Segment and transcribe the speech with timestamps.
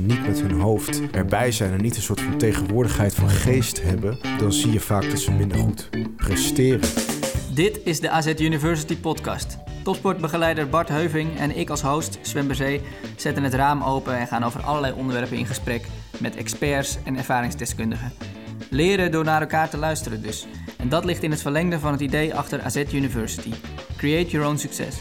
[0.00, 4.18] niet met hun hoofd erbij zijn en niet een soort van tegenwoordigheid van geest hebben,
[4.38, 6.88] dan zie je vaak dat ze minder goed presteren.
[7.54, 9.58] Dit is de AZ University podcast.
[9.82, 12.54] Topsportbegeleider Bart Heuving en ik als host Sven
[13.16, 15.86] zetten het raam open en gaan over allerlei onderwerpen in gesprek
[16.18, 18.12] met experts en ervaringsdeskundigen.
[18.70, 20.46] Leren door naar elkaar te luisteren dus.
[20.78, 23.52] En dat ligt in het verlengde van het idee achter AZ University.
[23.96, 24.98] Create your own success.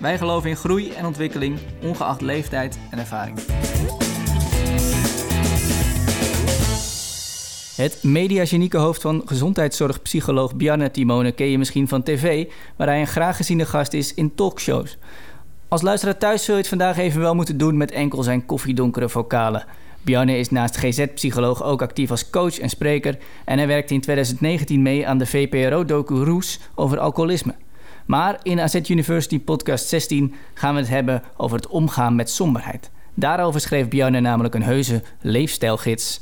[0.00, 3.38] Wij geloven in groei en ontwikkeling, ongeacht leeftijd en ervaring.
[7.76, 13.06] Het mediagenieke hoofd van gezondheidszorgpsycholoog Bjarne Timone ken je misschien van tv, waar hij een
[13.06, 14.98] graag geziene gast is in talkshows.
[15.68, 19.08] Als luisteraar thuis zul je het vandaag even wel moeten doen met enkel zijn koffiedonkere
[19.08, 19.64] vocalen.
[20.02, 24.82] Bjarne is naast GZ-psycholoog ook actief als coach en spreker en hij werkte in 2019
[24.82, 27.54] mee aan de VPRO-docu Roes over alcoholisme.
[28.06, 32.90] Maar in AZ University podcast 16 gaan we het hebben over het omgaan met somberheid.
[33.14, 36.20] Daarover schreef Bjarne namelijk een heuse leefstijlgids.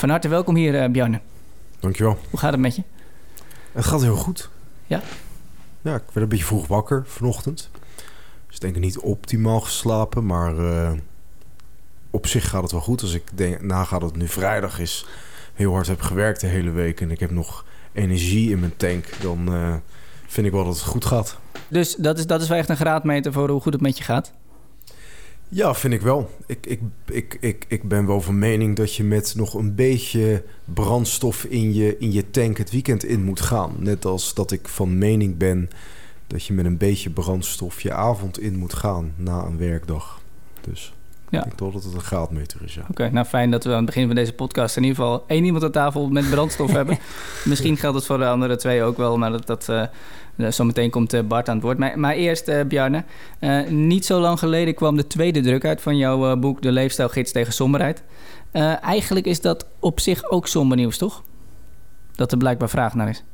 [0.00, 1.20] Van harte welkom hier, uh, Bjarne.
[1.80, 2.18] Dankjewel.
[2.30, 2.82] Hoe gaat het met je?
[3.72, 4.50] Het gaat heel goed.
[4.86, 5.00] Ja?
[5.80, 7.70] Ja, ik werd een beetje vroeg wakker vanochtend.
[8.46, 10.92] Dus ik denk niet optimaal geslapen, maar uh,
[12.10, 13.02] op zich gaat het wel goed.
[13.02, 15.06] Als ik denk, naga dat het nu vrijdag is,
[15.54, 17.00] heel hard heb gewerkt de hele week...
[17.00, 19.54] en ik heb nog energie in mijn tank, dan...
[19.54, 19.74] Uh,
[20.26, 21.38] vind ik wel dat het goed gaat.
[21.68, 24.04] Dus dat is, dat is wel echt een graadmeter voor hoe goed het met je
[24.04, 24.32] gaat?
[25.52, 26.30] Ja, vind ik wel.
[26.46, 30.44] Ik, ik, ik, ik, ik ben wel van mening dat je met nog een beetje
[30.64, 33.74] brandstof in je, in je tank het weekend in moet gaan.
[33.78, 35.70] Net als dat ik van mening ben
[36.26, 40.20] dat je met een beetje brandstof je avond in moet gaan na een werkdag.
[40.60, 40.92] Dus.
[41.38, 42.82] Ik denk toch dat het een graadmeter is, ja.
[42.90, 45.44] Oké, nou fijn dat we aan het begin van deze podcast in ieder geval één
[45.44, 46.98] iemand aan tafel met brandstof hebben.
[47.44, 49.46] Misschien geldt het voor de andere twee ook wel, maar dat...
[49.46, 49.82] dat uh,
[50.48, 51.78] Zometeen komt uh, Bart aan het woord.
[51.78, 53.04] Maar, maar eerst, uh, Bjarne.
[53.40, 56.62] Uh, niet zo lang geleden kwam de tweede druk uit van jouw boek...
[56.62, 58.02] De Leefstijlgids tegen somberheid.
[58.82, 61.22] eigenlijk is dat op zich ook somber nieuws, toch?
[62.14, 63.24] Dat er blijkbaar vraag naar is.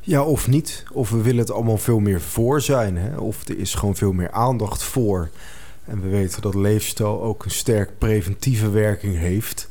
[0.00, 0.84] Ja, of niet.
[0.92, 2.96] Of we willen het allemaal veel meer voor zijn.
[2.96, 3.16] Hè?
[3.16, 5.30] Of er is gewoon veel meer aandacht voor...
[5.84, 9.68] En we weten dat leefstijl ook een sterk preventieve werking heeft.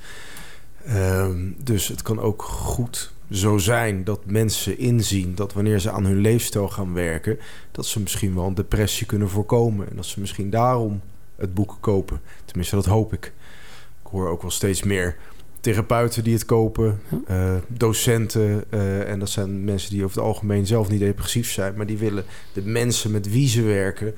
[0.90, 6.06] Um, dus het kan ook goed zo zijn dat mensen inzien dat wanneer ze aan
[6.06, 7.40] hun leefstijl gaan werken,
[7.72, 9.90] dat ze misschien wel een depressie kunnen voorkomen.
[9.90, 11.02] En dat ze misschien daarom
[11.36, 12.22] het boek kopen.
[12.46, 13.26] Tenminste, dat hoop ik.
[14.04, 15.16] Ik hoor ook wel steeds meer
[15.60, 18.64] therapeuten die het kopen, uh, docenten.
[18.70, 21.98] Uh, en dat zijn mensen die over het algemeen zelf niet depressief zijn, maar die
[21.98, 22.24] willen
[22.54, 24.14] de mensen met wie ze werken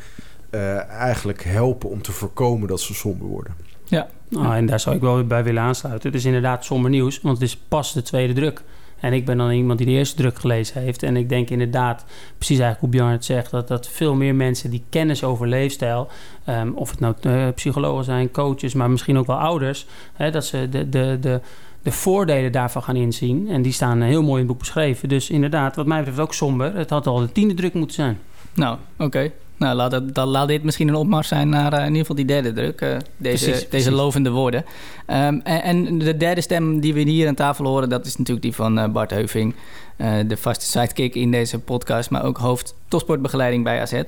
[0.55, 3.53] uh, eigenlijk helpen om te voorkomen dat ze somber worden.
[3.83, 6.09] Ja, nou, en daar zou ik wel bij willen aansluiten.
[6.09, 8.63] Het is inderdaad somber nieuws, want het is pas de tweede druk.
[8.99, 11.03] En ik ben dan iemand die de eerste druk gelezen heeft.
[11.03, 12.05] En ik denk inderdaad,
[12.37, 16.07] precies eigenlijk hoe Björn het zegt, dat, dat veel meer mensen die kennis over leefstijl,
[16.49, 20.45] um, of het nou uh, psychologen zijn, coaches, maar misschien ook wel ouders, hè, dat
[20.45, 21.41] ze de, de, de,
[21.81, 23.49] de voordelen daarvan gaan inzien.
[23.49, 25.09] En die staan heel mooi in het boek beschreven.
[25.09, 26.75] Dus inderdaad, wat mij betreft ook somber.
[26.75, 28.19] Het had al de tiende druk moeten zijn.
[28.53, 29.31] Nou, oké.
[29.57, 32.15] Nou, laat, het, dan, laat dit misschien een opmars zijn naar uh, in ieder geval
[32.15, 32.81] die derde druk.
[32.81, 34.65] Uh, deze, precies, deze lovende woorden.
[35.07, 37.89] Um, en, en, de derde stem die we hier aan tafel horen...
[37.89, 39.55] dat is natuurlijk die van uh, Bart Heuving.
[40.27, 42.09] de vaste sidekick in deze podcast...
[42.09, 44.01] maar ook hoofd topsportbegeleiding bij AZ.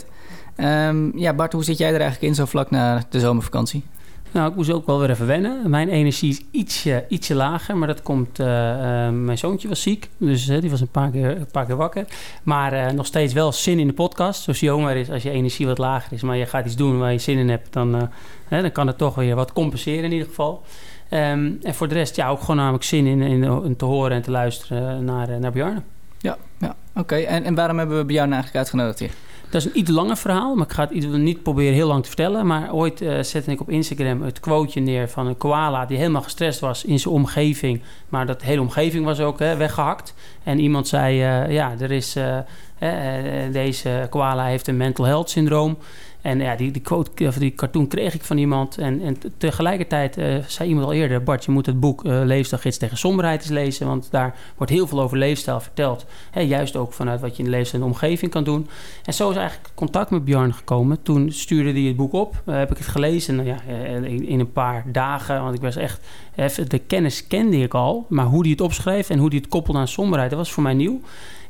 [0.57, 3.83] Um, ja, Bart, hoe zit jij er eigenlijk in zo vlak na de zomervakantie?
[4.37, 5.69] Nou, ik moest ook wel weer even wennen.
[5.69, 8.39] Mijn energie is ietsje, ietsje lager, maar dat komt...
[8.39, 11.65] Uh, uh, mijn zoontje was ziek, dus uh, die was een paar keer, een paar
[11.65, 12.05] keer wakker.
[12.43, 14.41] Maar nog steeds wel zin in de podcast.
[14.41, 16.21] Zoals Jomer is, als je energie wat lager is...
[16.21, 17.73] maar je gaat iets doen waar je zin in hebt...
[17.73, 18.09] dan,
[18.49, 20.63] dan kan het toch weer wat compenseren in ieder geval.
[21.11, 24.11] Um, en voor de rest, ja, ook gewoon namelijk zin in, in, in te horen
[24.11, 25.81] en te luisteren naar, naar Bjarne.
[26.19, 27.15] Ja, ja oké.
[27.15, 29.11] En, en waarom hebben we Bjarne eigenlijk uitgenodigd hier?
[29.49, 32.07] Dat is een iets langer verhaal, maar ik ga het niet proberen heel lang te
[32.07, 32.47] vertellen.
[32.47, 36.21] Maar ooit uh, zette ik op Instagram het quoteje neer van een koala die helemaal
[36.21, 37.81] gestrest was in zijn omgeving.
[38.09, 40.13] Maar dat hele omgeving was ook hè, weggehakt.
[40.43, 42.37] En iemand zei, uh, ja, er is, uh,
[43.51, 45.77] deze koala heeft een mental health syndroom.
[46.27, 48.77] En ja, die, quote, of die cartoon kreeg ik van iemand.
[48.77, 51.23] En, en tegelijkertijd uh, zei iemand al eerder...
[51.23, 53.87] Bart, je moet het boek uh, Leefstijlgids tegen somberheid eens lezen...
[53.87, 56.05] want daar wordt heel veel over leefstijl verteld.
[56.31, 58.67] Hè, juist ook vanuit wat je in de leefstijl en omgeving kan doen.
[59.05, 61.01] En zo is eigenlijk contact met Bjorn gekomen.
[61.01, 62.41] Toen stuurde hij het boek op.
[62.45, 63.61] Uh, heb ik het gelezen nou ja,
[64.03, 65.41] in, een paar dagen.
[65.43, 66.01] Want ik was echt...
[66.67, 68.05] de kennis kende ik al.
[68.09, 70.29] Maar hoe hij het opschreef en hoe hij het koppelde aan somberheid...
[70.29, 70.99] dat was voor mij nieuw.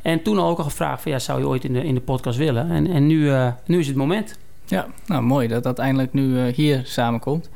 [0.01, 1.11] En toen ook al gevraagd van...
[1.11, 2.71] ja, zou je ooit in de, in de podcast willen?
[2.71, 3.31] En, en nu,
[3.65, 4.37] nu is het moment...
[4.67, 7.49] Ja, nou mooi dat dat eindelijk nu uh, hier samenkomt.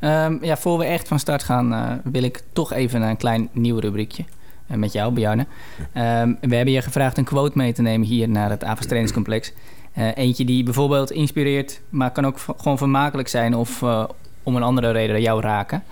[0.00, 3.48] Um, ja, voor we echt van start gaan, uh, wil ik toch even een klein
[3.52, 4.24] nieuw rubriekje.
[4.70, 5.46] Uh, met jou, Bjarne.
[5.94, 9.52] Um, we hebben je gevraagd een quote mee te nemen hier naar het Avas Trainingscomplex.
[10.14, 13.82] eentje die bijvoorbeeld inspireert, maar kan ook gewoon vermakelijk zijn of
[14.42, 15.82] om een andere reden jou raken.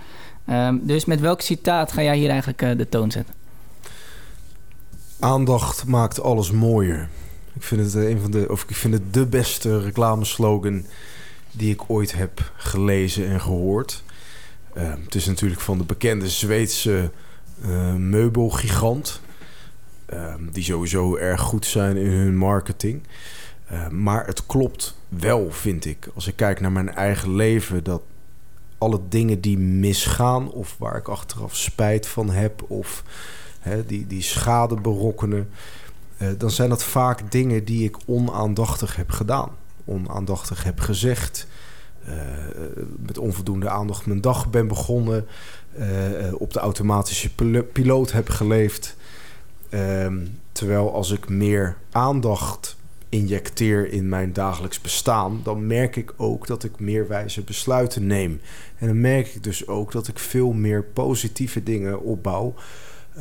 [0.47, 3.33] Ehm, dus met welk citaat ga jij hier eigenlijk eh, de toon zetten?
[5.19, 7.09] Aandacht maakt alles mooier.
[7.57, 10.85] Ik vind het een van de, of ik vind het de beste reclameslogan
[11.51, 14.03] die ik ooit heb gelezen en gehoord.
[14.73, 17.11] Ehm, het is natuurlijk van de bekende Zweedse
[17.65, 19.21] uh, meubelgigant.
[20.05, 23.01] Ehm, die sowieso erg goed zijn in hun marketing.
[23.69, 26.09] Ehm, maar het klopt wel, vind ik.
[26.15, 28.01] Als ik kijk naar mijn eigen leven, dat
[28.77, 33.03] alle dingen die misgaan, of waar ik achteraf spijt van heb, of
[33.87, 35.49] die, die schade berokkenen,
[36.17, 39.49] uh, dan zijn dat vaak dingen die ik onaandachtig heb gedaan,
[39.85, 41.47] onaandachtig heb gezegd.
[42.07, 42.13] Uh,
[42.97, 45.25] met onvoldoende aandacht mijn dag ben begonnen,
[45.79, 45.85] uh,
[46.33, 47.29] op de automatische
[47.73, 48.95] piloot heb geleefd.
[49.69, 50.17] Ehm,
[50.51, 52.77] terwijl als ik meer aandacht
[53.09, 58.41] injecteer in mijn dagelijks bestaan, dan merk ik ook dat ik meer wijze besluiten neem.
[58.77, 62.53] En dan merk ik dus ook dat ik veel meer positieve dingen opbouw.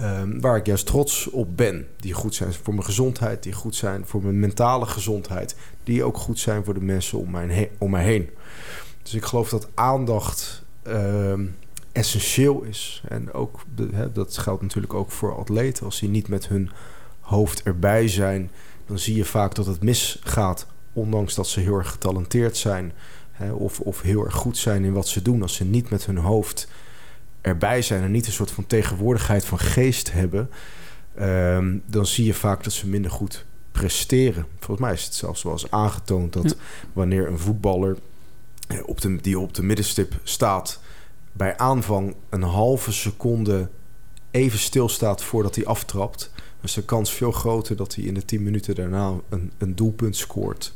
[0.02, 1.86] Um, waar ik juist trots op ben.
[1.96, 6.16] Die goed zijn voor mijn gezondheid, die goed zijn voor mijn mentale gezondheid, die ook
[6.16, 8.30] goed zijn voor de mensen om mij, om mij heen.
[9.02, 11.32] Dus ik geloof dat aandacht uh,
[11.92, 13.02] essentieel is.
[13.08, 13.60] En ook
[13.92, 15.84] hè, dat geldt natuurlijk ook voor atleten.
[15.84, 16.70] Als die niet met hun
[17.20, 18.50] hoofd erbij zijn,
[18.86, 20.66] dan zie je vaak dat het misgaat.
[20.92, 22.92] Ondanks dat ze heel erg getalenteerd zijn
[23.32, 25.42] hè, of, of heel erg goed zijn in wat ze doen.
[25.42, 26.68] Als ze niet met hun hoofd
[27.46, 30.50] erbij zijn en niet een soort van tegenwoordigheid van geest hebben,
[31.20, 34.46] um, dan zie je vaak dat ze minder goed presteren.
[34.58, 36.56] Volgens mij is het zelfs wel eens aangetoond dat
[36.92, 37.96] wanneer een voetballer
[38.68, 40.80] eh, op de, die op de middenstip staat,
[41.32, 43.68] bij aanvang een halve seconde
[44.30, 46.30] even stilstaat voordat hij aftrapt,
[46.62, 50.16] is de kans veel groter dat hij in de 10 minuten daarna een, een doelpunt
[50.16, 50.72] scoort.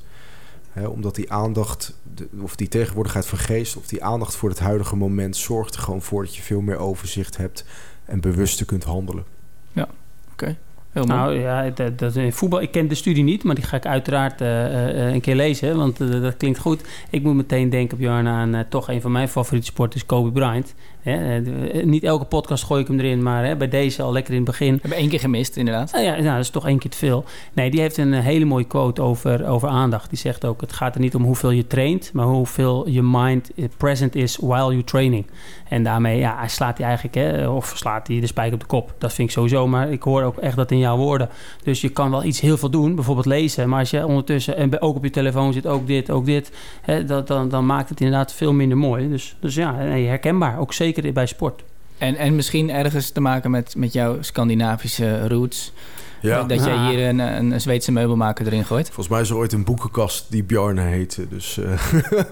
[0.89, 2.01] Omdat die aandacht,
[2.41, 6.03] of die tegenwoordigheid van geest, of die aandacht voor het huidige moment zorgt er gewoon
[6.03, 7.65] voor dat je veel meer overzicht hebt
[8.05, 9.25] en bewuster kunt handelen.
[9.73, 9.89] Ja,
[10.33, 10.57] oké.
[10.93, 13.87] Nou ja, dat, dat, in voetbal, ik ken de studie niet, maar die ga ik
[13.87, 16.83] uiteraard uh, uh, een keer lezen, want uh, dat klinkt goed.
[17.11, 20.31] Ik moet meteen denken op Jarna aan toch een van mijn favoriete sporten is Kobe
[20.31, 20.75] Bryant.
[21.01, 21.41] Hè,
[21.85, 24.51] niet elke podcast gooi ik hem erin, maar hè, bij deze al lekker in het
[24.51, 24.75] begin.
[24.75, 25.93] We hebben één keer gemist, inderdaad.
[25.93, 27.25] Nou ja, nou, dat is toch één keer te veel.
[27.53, 30.09] Nee, die heeft een hele mooie quote over, over aandacht.
[30.09, 33.51] Die zegt ook, het gaat er niet om hoeveel je traint, maar hoeveel je mind
[33.77, 35.27] present is while you training.
[35.69, 38.95] En daarmee ja, slaat hij eigenlijk, hè, of slaat hij de spijker op de kop.
[38.99, 41.29] Dat vind ik sowieso, maar ik hoor ook echt dat in jouw woorden.
[41.63, 43.69] Dus je kan wel iets heel veel doen, bijvoorbeeld lezen.
[43.69, 46.53] Maar als je ondertussen, en ook op je telefoon zit, ook dit, ook dit.
[46.83, 49.09] Hè, dat, dan, dan maakt het inderdaad veel minder mooi.
[49.09, 50.59] Dus, dus ja, herkenbaar.
[50.59, 51.63] Ook zeker bij sport.
[51.99, 55.73] En, en misschien ergens te maken met, met jouw Scandinavische roots.
[56.21, 56.43] Ja.
[56.43, 58.87] Dat jij hier een, een Zweedse meubelmaker erin gooit.
[58.87, 61.29] Volgens mij is er ooit een boekenkast die Bjarne heette.
[61.29, 61.65] Dus, uh,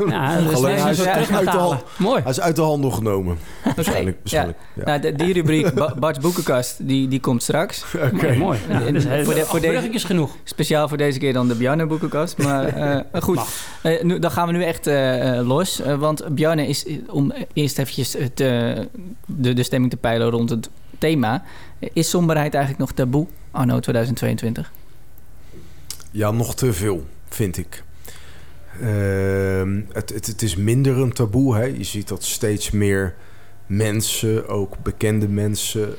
[0.08, 2.22] ja, dus hij, is uit, uit de Mooi.
[2.22, 3.38] hij is uit de handel genomen.
[3.74, 4.16] Waarschijnlijk.
[4.18, 4.98] waarschijnlijk ja.
[4.98, 7.84] Nou, die rubriek, Bart's boekenkast, die, die komt straks.
[7.94, 8.14] Oké.
[8.14, 8.36] Okay.
[8.36, 8.58] Mooi.
[8.68, 10.36] Ja, en, voor de, voor deze, genoeg.
[10.44, 12.38] Speciaal voor deze keer dan de Bjarne boekenkast.
[12.38, 13.40] Maar uh, goed,
[13.82, 14.86] uh, nu, dan gaan we nu echt
[15.46, 15.82] los.
[15.98, 18.88] want Bjarne is, om eerst eventjes het, de,
[19.26, 21.42] de stemming te peilen rond het thema.
[21.78, 23.26] Is somberheid eigenlijk nog taboe?
[23.50, 24.72] anno 2022?
[26.10, 27.82] Ja, nog te veel, vind ik.
[28.80, 31.56] Uh, het, het, is minder een taboe.
[31.56, 31.64] Hè?
[31.64, 33.14] Je ziet dat steeds meer
[33.66, 35.94] mensen, ook bekende mensen,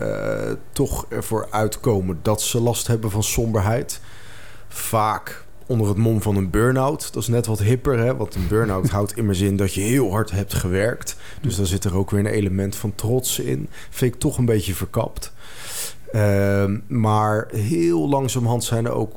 [0.00, 4.00] uh, toch ervoor uitkomen dat ze last hebben van somberheid.
[4.68, 7.12] Vaak onder het mom van een burn-out.
[7.12, 8.16] Dat is net wat hipper, hè?
[8.16, 11.16] want een burn-out houdt immers in dat je heel hard hebt gewerkt.
[11.40, 13.68] Dus dan zit er ook weer een element van trots in.
[13.90, 15.32] Vind ik toch een beetje verkapt.
[16.12, 19.14] Ehm, maar heel langzamerhand zijn er ook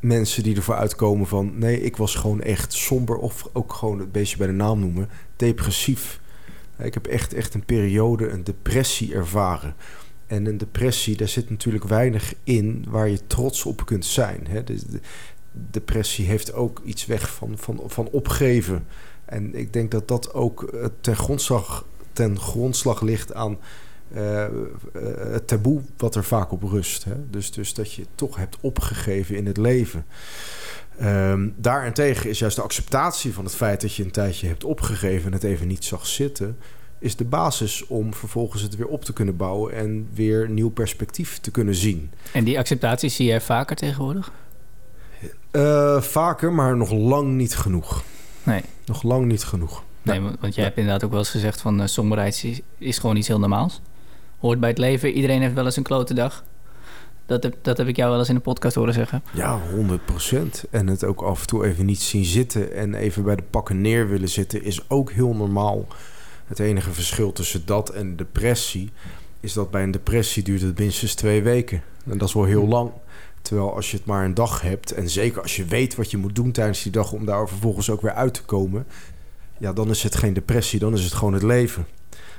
[0.00, 1.52] mensen die ervoor uitkomen van...
[1.58, 5.08] nee, ik was gewoon echt somber of ook gewoon het beestje bij de naam noemen...
[5.36, 6.20] depressief.
[6.78, 9.74] Ik heb echt, echt een periode, een depressie ervaren.
[10.26, 14.46] En een depressie, daar zit natuurlijk weinig in waar je trots op kunt zijn.
[14.48, 14.62] Hè?
[15.54, 18.86] De, de, depressie heeft ook iets weg van, van, van opgeven.
[19.24, 23.58] En ik denk dat dat ook eh, ten grondslag, ten grondslag ligt aan
[24.16, 24.46] uh,
[25.18, 27.04] het taboe wat er vaak op rust.
[27.04, 27.30] Hè?
[27.30, 30.06] Dus, dus dat je toch hebt opgegeven in het leven.
[31.02, 35.26] Um, daarentegen is juist de acceptatie van het feit dat je een tijdje hebt opgegeven
[35.26, 36.56] en het even niet zag zitten,
[36.98, 41.38] is de basis om vervolgens het weer op te kunnen bouwen en weer nieuw perspectief
[41.38, 42.10] te kunnen zien.
[42.32, 44.32] En die acceptatie zie je vaker tegenwoordig?
[45.52, 48.02] Uh, vaker, maar nog lang niet genoeg.
[48.42, 48.62] Nee.
[48.86, 49.82] Nog lang niet genoeg.
[50.02, 53.16] Nee, want jij hebt inderdaad ook wel eens gezegd van uh, somberheid is, is gewoon
[53.16, 53.80] iets heel normaals
[54.44, 55.12] hoort bij het leven.
[55.12, 56.44] Iedereen heeft wel eens een klote dag.
[57.26, 59.22] Dat heb, dat heb ik jou wel eens in de podcast horen zeggen.
[59.32, 60.70] Ja, 100%.
[60.70, 63.80] En het ook af en toe even niet zien zitten en even bij de pakken
[63.80, 65.86] neer willen zitten is ook heel normaal.
[66.46, 68.90] Het enige verschil tussen dat en depressie
[69.40, 71.82] is dat bij een depressie duurt het minstens twee weken.
[72.06, 72.90] En dat is wel heel lang.
[73.44, 76.16] Terwijl als je het maar een dag hebt, en zeker als je weet wat je
[76.16, 78.86] moet doen tijdens die dag om daar vervolgens ook weer uit te komen,
[79.58, 81.86] ja, dan is het geen depressie, dan is het gewoon het leven.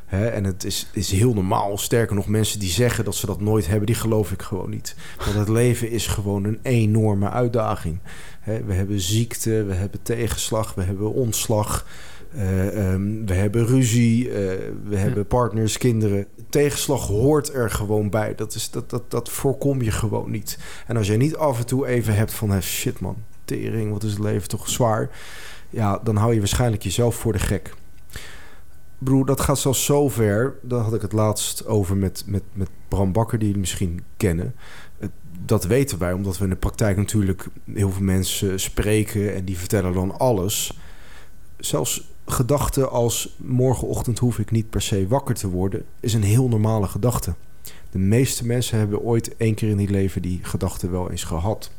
[0.05, 1.77] En het is, is heel normaal.
[1.77, 4.95] Sterker nog, mensen die zeggen dat ze dat nooit hebben, die geloof ik gewoon niet.
[5.17, 7.99] Want het leven is gewoon een enorme uitdaging.
[8.43, 11.85] We hebben ziekte, we hebben tegenslag, we hebben ontslag.
[12.35, 14.33] Uh, um, we hebben ruzie, uh,
[14.83, 16.27] we hebben partners, kinderen.
[16.49, 18.35] Tegenslag hoort er gewoon bij.
[18.35, 20.57] Dat, is, dat, dat, dat voorkom je gewoon niet.
[20.87, 22.61] En als jij niet af en toe even hebt van...
[22.61, 25.09] shit man, tering, wat is het leven toch zwaar...
[25.69, 27.73] ja, dan hou je waarschijnlijk jezelf voor de gek.
[28.97, 30.55] Broer, dat gaat zelfs zo ver...
[30.61, 33.37] daar had ik het laatst over met, met, met Bram Bakker...
[33.37, 34.55] die jullie misschien kennen.
[35.45, 37.47] Dat weten wij, omdat we in de praktijk natuurlijk...
[37.73, 39.35] heel veel mensen spreken...
[39.35, 40.77] en die vertellen dan alles...
[41.57, 46.47] Zelfs gedachte als morgenochtend hoef ik niet per se wakker te worden, is een heel
[46.47, 47.33] normale gedachte.
[47.91, 51.71] De meeste mensen hebben ooit één keer in hun leven die gedachte wel eens gehad.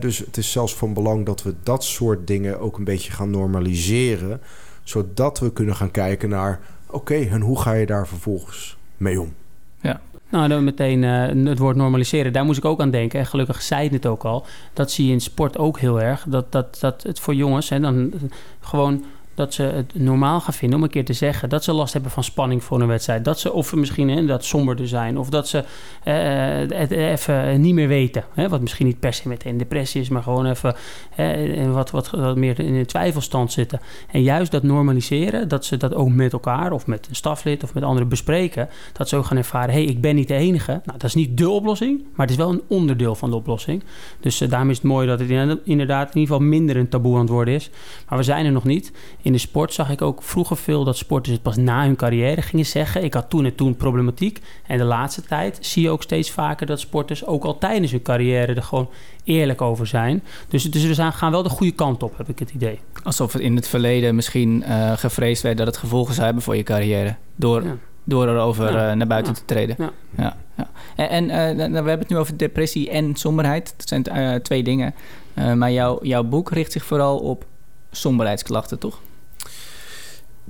[0.00, 3.30] dus het is zelfs van belang dat we dat soort dingen ook een beetje gaan
[3.30, 4.40] normaliseren,
[4.82, 9.34] zodat we kunnen gaan kijken naar: oké, en hoe ga je daar vervolgens mee om?
[9.80, 10.00] Ja.
[10.30, 12.32] Nou, dan meteen uh, het woord normaliseren.
[12.32, 13.18] Daar moest ik ook aan denken.
[13.18, 14.46] En gelukkig zei het ook al.
[14.72, 16.24] Dat zie je in sport ook heel erg.
[16.28, 18.12] Dat, dat, dat het voor jongens, hè, dan
[18.60, 19.04] gewoon
[19.38, 22.10] dat ze het normaal gaan vinden om een keer te zeggen dat ze last hebben
[22.10, 23.24] van spanning voor een wedstrijd.
[23.24, 27.74] Dat ze of misschien hè, dat somberder zijn of dat ze uh, het even niet
[27.74, 28.24] meer weten.
[28.34, 30.74] Hè, wat misschien niet per se meteen depressie is, maar gewoon even
[31.10, 33.80] hè, wat, wat, wat meer in een twijfelstand zitten.
[34.10, 37.74] En juist dat normaliseren, dat ze dat ook met elkaar of met een staflid of
[37.74, 40.70] met anderen bespreken, dat ze ook gaan ervaren: hé, hey, ik ben niet de enige.
[40.70, 43.82] Nou, dat is niet de oplossing, maar het is wel een onderdeel van de oplossing.
[44.20, 45.30] Dus uh, daarom is het mooi dat het
[45.64, 47.70] inderdaad in ieder geval minder een taboe aan het worden is.
[48.08, 48.92] Maar we zijn er nog niet
[49.28, 52.42] in de sport zag ik ook vroeger veel dat sporters het pas na hun carrière
[52.42, 53.04] gingen zeggen.
[53.04, 54.40] Ik had toen en toen problematiek.
[54.66, 58.02] En de laatste tijd zie je ook steeds vaker dat sporters ook al tijdens hun
[58.02, 58.88] carrière er gewoon
[59.24, 60.22] eerlijk over zijn.
[60.48, 62.80] Dus, dus we gaan wel de goede kant op, heb ik het idee.
[63.02, 66.56] Alsof het in het verleden misschien uh, gevreesd werd dat het gevolgen zou hebben voor
[66.56, 67.16] je carrière.
[67.36, 67.62] Door,
[68.04, 68.90] door erover ja.
[68.90, 69.76] uh, naar buiten te treden.
[69.78, 70.36] Ja.
[70.56, 70.70] Ja.
[70.96, 73.74] En, en uh, we hebben het nu over depressie en somberheid.
[73.76, 74.94] Dat zijn twee dingen.
[75.34, 77.44] maar jouw jouw boek richt zich vooral op
[77.90, 79.00] somberheidsklachten, toch?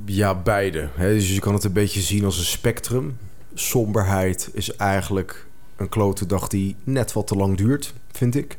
[0.05, 0.88] Ja, beide.
[0.97, 3.19] Dus je kan het een beetje zien als een spectrum.
[3.55, 8.59] Somberheid is eigenlijk een klote dag die net wat te lang duurt, vind ik.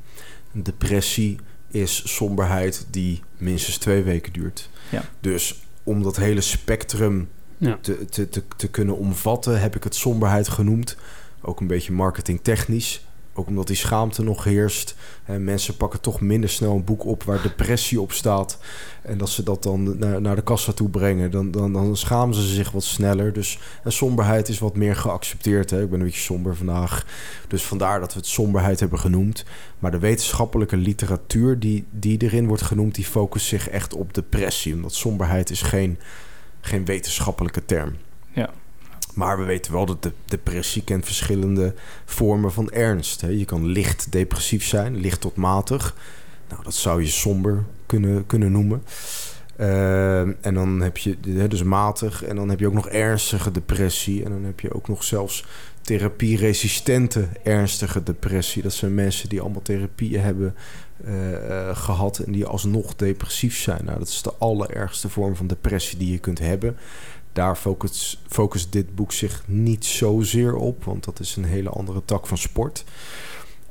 [0.52, 4.70] Depressie is somberheid die minstens twee weken duurt.
[4.90, 5.04] Ja.
[5.20, 7.78] Dus om dat hele spectrum ja.
[7.82, 10.98] te, te, te, te kunnen omvatten, heb ik het somberheid genoemd.
[11.42, 13.06] Ook een beetje marketingtechnisch.
[13.40, 14.96] Ook omdat die schaamte nog heerst.
[15.26, 18.60] En mensen pakken toch minder snel een boek op waar depressie op staat.
[19.02, 21.32] En dat ze dat dan naar, naar de kassa toe brengen.
[21.32, 23.34] Dan, dan, dan schamen ze zich wat sneller.
[23.34, 25.70] Dus en somberheid is wat meer geaccepteerd.
[25.70, 25.82] Hè?
[25.82, 27.06] Ik ben een beetje somber vandaag.
[27.48, 29.46] Dus vandaar dat we het somberheid hebben genoemd.
[29.80, 32.96] Maar de wetenschappelijke literatuur die, die erin wordt genoemd...
[32.96, 34.74] die focust zich echt op depressie.
[34.74, 36.00] Omdat somberheid is geen,
[36.62, 37.96] geen wetenschappelijke term.
[38.32, 38.50] Ja.
[39.14, 41.74] Maar we weten wel dat de depressie kent verschillende
[42.06, 43.22] vormen van ernst.
[43.22, 43.28] Hè.
[43.28, 45.96] Je kan licht depressief zijn, licht tot matig.
[46.50, 48.84] Nou, dat zou je somber kunnen, kunnen noemen.
[49.60, 54.24] Uh, en dan heb je dus matig en dan heb je ook nog ernstige depressie.
[54.24, 55.46] En dan heb je ook nog zelfs
[55.82, 58.62] therapieresistente ernstige depressie.
[58.62, 60.56] Dat zijn mensen die allemaal therapieën hebben
[61.06, 63.86] uh, gehad en die alsnog depressief zijn.
[63.86, 66.78] Nou, dat is de allerergste vorm van depressie die je kunt hebben
[67.40, 72.02] daar focust, focust dit boek zich niet zozeer op, want dat is een hele andere
[72.06, 72.84] tak van sport.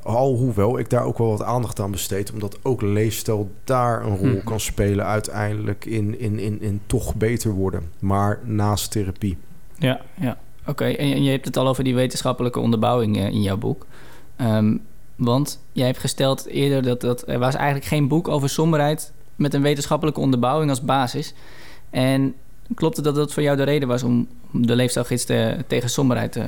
[0.02, 4.28] Alhoewel ik daar ook wel wat aandacht aan besteed, omdat ook leefstijl daar een rol
[4.28, 4.44] hmm.
[4.44, 9.36] kan spelen uiteindelijk in, in, in, in toch beter worden, maar naast therapie.
[9.78, 10.38] Ja, ja.
[10.66, 10.84] oké.
[10.84, 13.86] En je hebt het al over die wetenschappelijke onderbouwing eh, in jouw boek.
[14.36, 14.76] Ehm,
[15.16, 19.54] want jij hebt gesteld eerder dat, dat er was eigenlijk geen boek over somberheid met
[19.54, 21.34] een wetenschappelijke onderbouwing als basis.
[21.90, 22.34] En
[22.74, 25.24] Klopt het dat dat voor jou de reden was om de leefstijlgids
[25.66, 26.46] tegen somberheid te,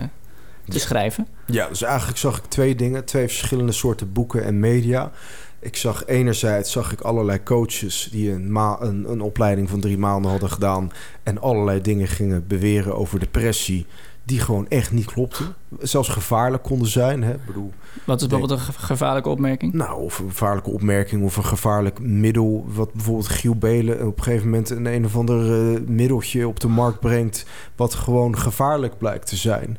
[0.68, 1.26] te schrijven?
[1.46, 3.04] Ja, dus eigenlijk zag ik twee dingen.
[3.04, 5.10] Twee verschillende soorten boeken en media.
[5.58, 10.30] Ik zag enerzijds zag ik allerlei coaches die een, een, een opleiding van drie maanden
[10.30, 10.92] hadden gedaan...
[11.22, 13.86] en allerlei dingen gingen beweren over depressie
[14.30, 15.54] die gewoon echt niet klopten.
[15.78, 17.22] Zelfs gevaarlijk konden zijn.
[17.22, 17.32] Hè?
[17.32, 17.72] Ik bedoel,
[18.04, 19.72] Wat is bijvoorbeeld een gevaarlijke opmerking?
[19.72, 22.64] Nou, of een gevaarlijke opmerking of een gevaarlijk middel.
[22.68, 26.60] Wat bijvoorbeeld Giel Belen op een gegeven moment een een of ander uh, middeltje op
[26.60, 27.46] de markt brengt.
[27.76, 29.78] Wat gewoon gevaarlijk blijkt te zijn.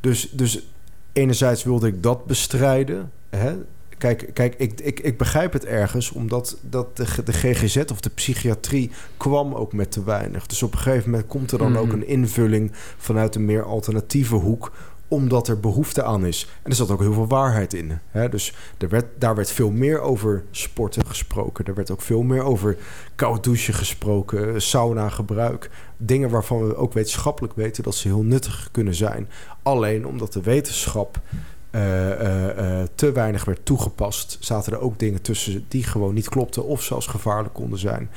[0.00, 0.66] Dus, dus
[1.12, 3.10] enerzijds wilde ik dat bestrijden.
[3.30, 3.54] Hè?
[3.98, 8.10] Kijk, kijk ik, ik, ik begrijp het ergens, omdat dat de, de GGZ of de
[8.10, 10.46] psychiatrie kwam ook met te weinig.
[10.46, 11.80] Dus op een gegeven moment komt er dan Mhm.
[11.80, 14.72] ook een invulling vanuit een meer alternatieve hoek
[15.08, 16.48] omdat er behoefte aan is.
[16.62, 17.98] En er zat ook heel veel waarheid in.
[18.10, 18.28] Hè?
[18.28, 21.64] Dus er werd, daar werd veel meer over sporten gesproken.
[21.64, 22.76] Er werd ook veel meer over
[23.14, 25.70] koud douchen gesproken, sauna gebruik.
[25.96, 29.28] Dingen waarvan we ook wetenschappelijk weten dat ze heel nuttig kunnen zijn.
[29.62, 31.55] Alleen omdat de wetenschap eh, eh, eh,
[32.94, 37.06] te weinig werd toegepast, zaten er ook dingen tussen die gewoon niet klopten of zelfs
[37.06, 38.10] gevaarlijk konden zijn.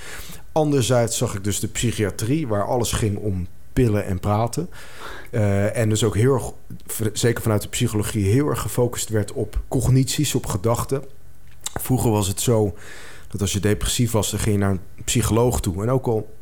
[0.52, 4.70] Anderzijds zag ik dus de psychiatrie, waar alles ging om pillen en praten.
[5.32, 6.52] Eh, en dus ook heel erg,
[7.14, 11.04] zeker vanuit de psychologie, heel erg gefocust werd op cognities, op gedachten.
[11.62, 12.76] Vroeger was het zo
[13.28, 15.84] dat als je depressief was, dan ging je naar een psycholoog toe.
[15.84, 16.36] En ook al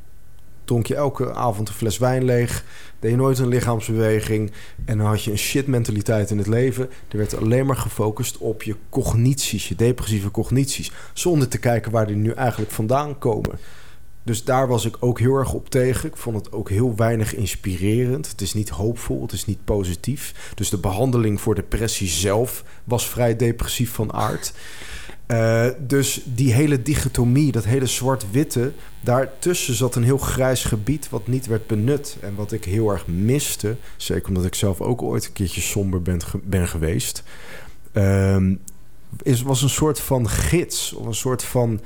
[0.64, 2.64] dronk je elke avond een fles wijn leeg,
[3.00, 4.52] deed je nooit een lichaamsbeweging
[4.86, 6.90] en dan had je een shit mentaliteit in het leven.
[7.08, 12.08] Er werd alleen maar gefocust op je cognities, je depressieve cognities, zonder te kijken waar
[12.08, 13.60] die nu eigenlijk vandaan komen.
[14.28, 16.10] Dus daar was ik ook heel erg op tegen.
[16.10, 18.30] Ik vond het ook heel weinig inspirerend.
[18.30, 20.52] Het is niet hoopvol, het is niet positief.
[20.56, 24.54] Dus de behandeling voor depressie zelf was vrij depressief van aard.
[25.28, 31.28] Eh, dus die hele dichotomie, dat hele zwart-witte, daartussen zat een heel grijs gebied wat
[31.28, 32.18] niet werd benut.
[32.22, 36.02] En wat ik heel erg miste, zeker omdat ik zelf ook ooit een keertje somber
[36.02, 37.24] ben, ben geweest,
[37.92, 38.56] ehm,
[39.22, 41.80] is, was een soort van gids of een soort van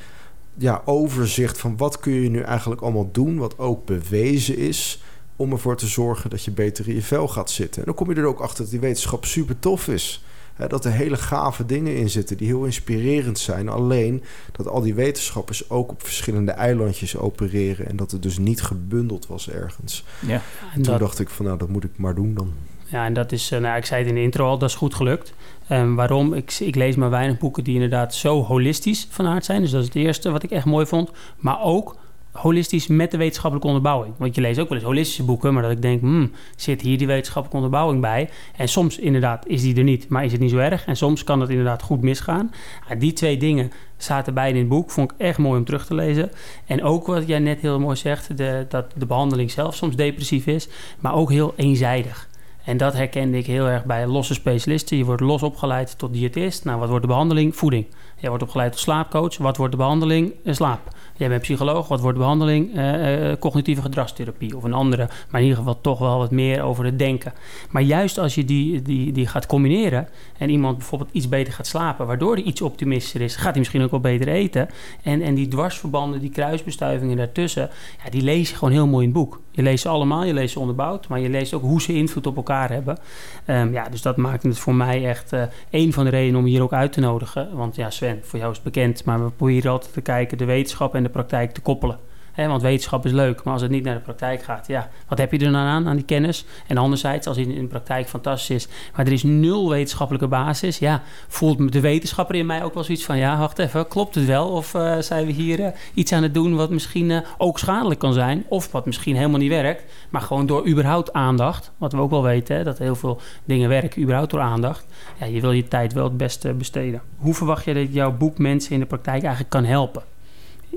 [0.58, 5.04] ja, overzicht van wat kun je nu eigenlijk allemaal doen, wat ook bewezen is,
[5.36, 7.82] om ervoor te zorgen dat je beter in je vel gaat zitten.
[7.82, 10.24] En dan kom je er ook achter dat die wetenschap super tof is.
[10.62, 13.70] Hè, dat er hele gave dingen in zitten die heel inspirerend zijn.
[13.70, 18.62] Alleen dat al die wetenschappers ook op verschillende eilandjes opereren en dat het dus niet
[18.62, 20.04] gebundeld was ergens.
[20.20, 20.34] Ja.
[20.34, 20.42] En
[20.74, 22.54] Toen dat, dacht ik van nou, dat moet ik maar doen dan.
[22.86, 24.76] ja, en dat is, eh, nou, ik zei het in de intro al, dat is
[24.76, 25.34] goed gelukt.
[25.68, 26.34] En waarom?
[26.34, 29.62] Ik, ik lees maar weinig boeken die inderdaad zo holistisch van aard zijn.
[29.62, 31.12] Dus dat is het eerste wat ik echt mooi vond.
[31.38, 31.96] Maar ook
[32.32, 34.14] holistisch met de wetenschappelijke onderbouwing.
[34.18, 36.98] Want je leest ook wel eens holistische boeken, maar dat ik denk, hmm, zit hier
[36.98, 38.30] die wetenschappelijke onderbouwing bij?
[38.56, 40.86] En soms inderdaad is die er niet, maar is het niet zo erg.
[40.86, 42.52] En soms kan het inderdaad goed misgaan.
[42.98, 44.92] Die twee dingen zaten beide in het boek.
[44.92, 46.32] Vond ik echt mooi om terug te lezen.
[46.66, 50.48] En ook wat jij net heel mooi zegt, de, dat de behandeling zelf soms depressief
[50.48, 50.68] is,
[51.00, 52.30] maar ook heel eenzijdig.
[52.64, 54.98] En dat herkende ik heel erg bij losse specialisten.
[54.98, 56.66] Je wordt los opgeleid tot diëtist.
[56.66, 57.56] Nou, wat wordt de behandeling?
[57.56, 57.86] Voeding.
[58.18, 59.38] Jij wordt opgeleid tot slaapcoach.
[59.38, 60.34] Wat wordt de behandeling?
[60.44, 60.96] Eh, Slaap.
[61.22, 61.88] Jij bent psycholoog.
[61.88, 62.76] Wat wordt de behandeling?
[62.76, 65.10] Eh, eh, cognitieve gedragstherapie of een andere.
[65.30, 67.34] Maar in ieder geval toch wel wat meer over het denken.
[67.70, 70.08] Maar juist als je die, die, die gaat combineren...
[70.38, 72.08] en iemand bijvoorbeeld iets beter gaat slapen...
[72.08, 73.36] waardoor hij iets optimistischer is...
[73.36, 74.70] gaat hij misschien ook wel beter eten.
[75.04, 77.70] En, en die dwarsverbanden, die kruisbestuivingen daartussen...
[78.04, 79.40] Ja, die lees je gewoon heel mooi in het boek.
[79.52, 81.08] Je leest ze allemaal, je leest ze onderbouwd...
[81.08, 82.98] maar je leest ook hoe ze invloed op elkaar hebben.
[83.46, 86.46] Ehm, ja, dus dat maakt het voor mij echt eh een van de redenen om
[86.46, 87.56] hier ook uit te nodigen.
[87.56, 89.06] Want ja, Sven, voor jou is het bekend...
[89.06, 92.00] maar we proberen altijd te kijken de wetenschap en de praktijk te koppelen.
[92.36, 95.32] Want wetenschap is leuk, maar als het niet naar de praktijk gaat, ja, wat heb
[95.32, 96.46] je er dan aan, aan die kennis?
[96.68, 100.78] En anderzijds, als het in de praktijk fantastisch is, maar er is nul wetenschappelijke basis,
[100.78, 104.26] ja, voelt de wetenschapper in mij ook wel zoiets van, ja, wacht even, klopt het
[104.26, 104.48] wel?
[104.48, 108.00] Of eh, zijn we hier eh, iets aan het doen wat misschien eh, ook schadelijk
[108.00, 112.00] kan zijn, of wat misschien helemaal niet werkt, maar gewoon door überhaupt aandacht, wat we
[112.00, 114.86] ook wel weten, dat heel veel dingen werken überhaupt door aandacht,
[115.20, 117.02] ja, je wil je tijd wel het beste besteden.
[117.18, 120.11] Hoe verwacht je dat jouw boek mensen in de praktijk eigenlijk kan helpen?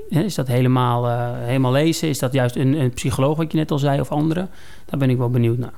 [0.09, 2.09] Is dat helemaal, eh, helemaal lezen?
[2.09, 4.47] Is dat juist een, een psycholoog, wat je net al zei, of andere?
[4.85, 5.73] Daar ben ik wel benieuwd naar.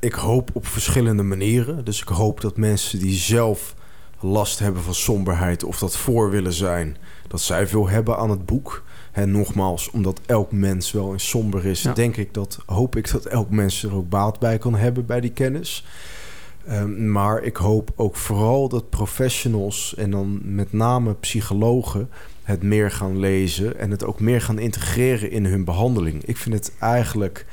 [0.00, 1.84] Ik hoop op verschillende manieren.
[1.84, 3.74] Dus ik hoop dat mensen die zelf
[4.20, 6.96] last hebben van somberheid of dat voor willen zijn,
[7.28, 8.82] dat zij veel hebben aan het boek.
[9.12, 11.92] En nogmaals, omdat elk mens wel eens somber is, Ja.
[11.92, 15.20] denk ik dat, hoop ik dat elk mens er ook baat bij kan hebben bij
[15.20, 15.84] die kennis.
[16.66, 22.08] Ehm, maar ik hoop ook vooral dat professionals en dan met name psychologen
[22.48, 26.24] het meer gaan lezen en het ook meer gaan integreren in hun behandeling.
[26.24, 27.46] Ik vind het eigenlijk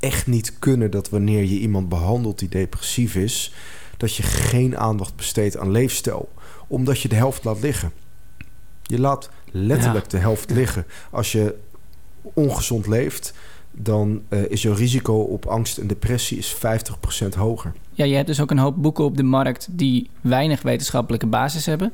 [0.00, 3.54] echt niet kunnen dat wanneer je iemand behandelt die depressief is,
[3.96, 6.28] dat je geen aandacht besteedt aan leefstijl,
[6.66, 7.92] omdat je de helft laat liggen.
[8.82, 10.86] Je laat letterlijk de helft liggen.
[11.10, 11.54] Als je
[12.22, 13.34] ongezond leeft,
[13.70, 16.56] dan eh, is je risico op angst en depressie is
[17.24, 17.72] 50% hoger.
[17.92, 21.66] Ja, je hebt dus ook een hoop boeken op de markt die weinig wetenschappelijke basis
[21.66, 21.92] hebben.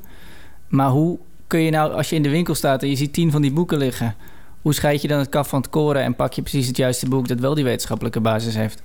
[0.68, 3.30] Maar hoe kun je nou, als je in de winkel staat en je ziet tien
[3.30, 4.14] van die boeken liggen,
[4.62, 7.08] hoe scheid je dan het kaf van het koren en pak je precies het juiste
[7.08, 8.82] boek dat wel die wetenschappelijke basis heeft?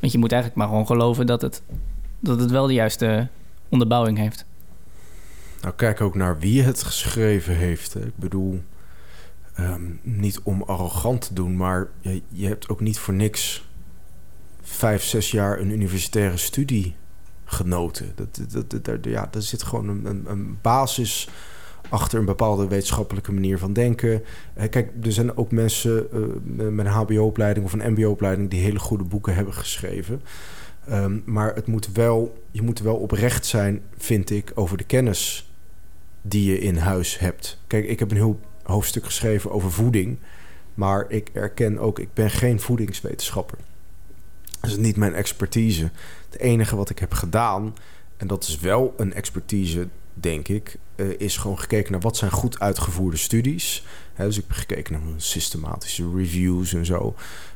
[0.00, 1.62] Want je moet eigenlijk maar gewoon geloven dat het,
[2.20, 3.28] dat het wel de juiste
[3.68, 4.44] onderbouwing heeft.
[5.62, 7.94] Nou, kijk ook naar wie het geschreven heeft.
[7.94, 8.62] Ik bedoel,
[9.54, 13.68] ehm, niet om arrogant te doen, maar je, je hebt ook niet voor niks
[14.62, 16.94] vijf, zes jaar een universitaire studie
[17.44, 18.12] genoten.
[18.14, 21.28] Dat, dat, dat, ja, er zit gewoon een, een, een basis
[21.92, 24.22] achter een bepaalde wetenschappelijke manier van denken.
[24.54, 26.18] Eh, kijk, er zijn ook mensen eh,
[26.68, 30.22] met een HBO-opleiding of een MBO-opleiding die hele goede boeken hebben geschreven.
[30.88, 35.50] Ehm, maar het moet wel, je moet wel oprecht zijn, vind ik, over de kennis
[36.22, 37.58] die je in huis hebt.
[37.66, 40.18] Kijk, ik heb een heel hoofdstuk geschreven over voeding.
[40.74, 43.58] Maar ik erken ook, ik ben geen voedingswetenschapper.
[44.60, 45.90] Dat is niet mijn expertise.
[46.30, 47.74] Het enige wat ik heb gedaan,
[48.16, 52.30] en dat is wel een expertise, denk ik, eh, is gewoon gekeken naar wat zijn
[52.30, 53.84] goed uitgevoerde studies.
[54.14, 57.14] Hè, dus ik heb gekeken naar systematische reviews en zo.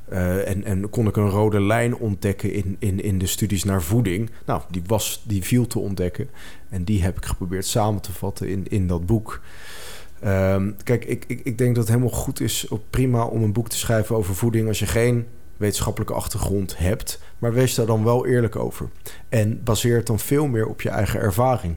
[0.08, 3.82] Eh, en, en kon ik een rode lijn ontdekken in, in, in de studies naar
[3.82, 4.30] voeding.
[4.46, 6.28] Nou, die, was, die viel te ontdekken.
[6.68, 9.40] En die heb ik geprobeerd samen te vatten in, in dat boek.
[10.20, 13.68] Ehm, kijk, ik, ik, ik denk dat het helemaal goed is, prima om een boek
[13.68, 17.20] te schrijven over voeding als je geen wetenschappelijke achtergrond hebt.
[17.38, 18.88] Maar wees daar dan wel eerlijk over.
[19.28, 21.76] En baseer het dan veel meer op je eigen ervaring.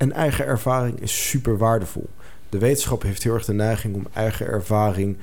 [0.00, 2.08] En eigen ervaring is super waardevol.
[2.48, 5.16] De wetenschap heeft heel erg de neiging om eigen ervaring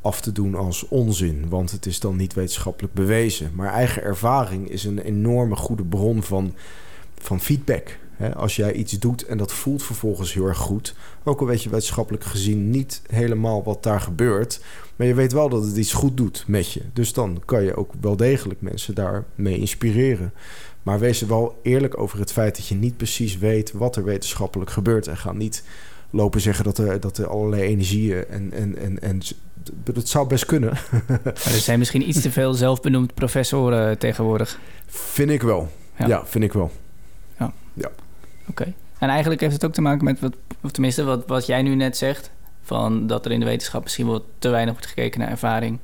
[0.00, 3.50] af te doen als onzin, want het is dan niet wetenschappelijk bewezen.
[3.54, 6.54] Maar eigen ervaring is een enorme goede bron van,
[7.18, 7.98] van feedback.
[8.34, 10.94] Als jij iets doet en dat voelt vervolgens heel erg goed,
[11.24, 14.60] ook al weet je wetenschappelijk gezien niet helemaal wat daar gebeurt,
[14.96, 16.82] maar je weet wel dat het iets goed doet met je.
[16.92, 20.32] Dus dan kan je ook wel degelijk mensen daarmee inspireren.
[20.88, 24.04] Maar wees er wel eerlijk over het feit dat je niet precies weet wat er
[24.04, 25.06] wetenschappelijk gebeurt.
[25.06, 25.62] En ga niet
[26.10, 29.20] lopen zeggen dat er, dat er allerlei energieën en, en, en, en
[29.84, 30.72] dat zou best kunnen.
[31.24, 34.58] Maar er zijn misschien iets te veel zelfbenoemd professoren tegenwoordig.
[34.86, 35.68] vind ik wel.
[35.98, 36.06] Ja.
[36.06, 36.70] Ja, vind ik wel.
[38.48, 38.72] Oké.
[38.98, 41.74] En eigenlijk heeft het ook te maken met, wat, of tenminste wat, wat jij nu
[41.74, 42.30] net zegt...
[42.62, 45.78] van dat er in de wetenschap misschien wel te weinig wordt gekeken naar ervaring.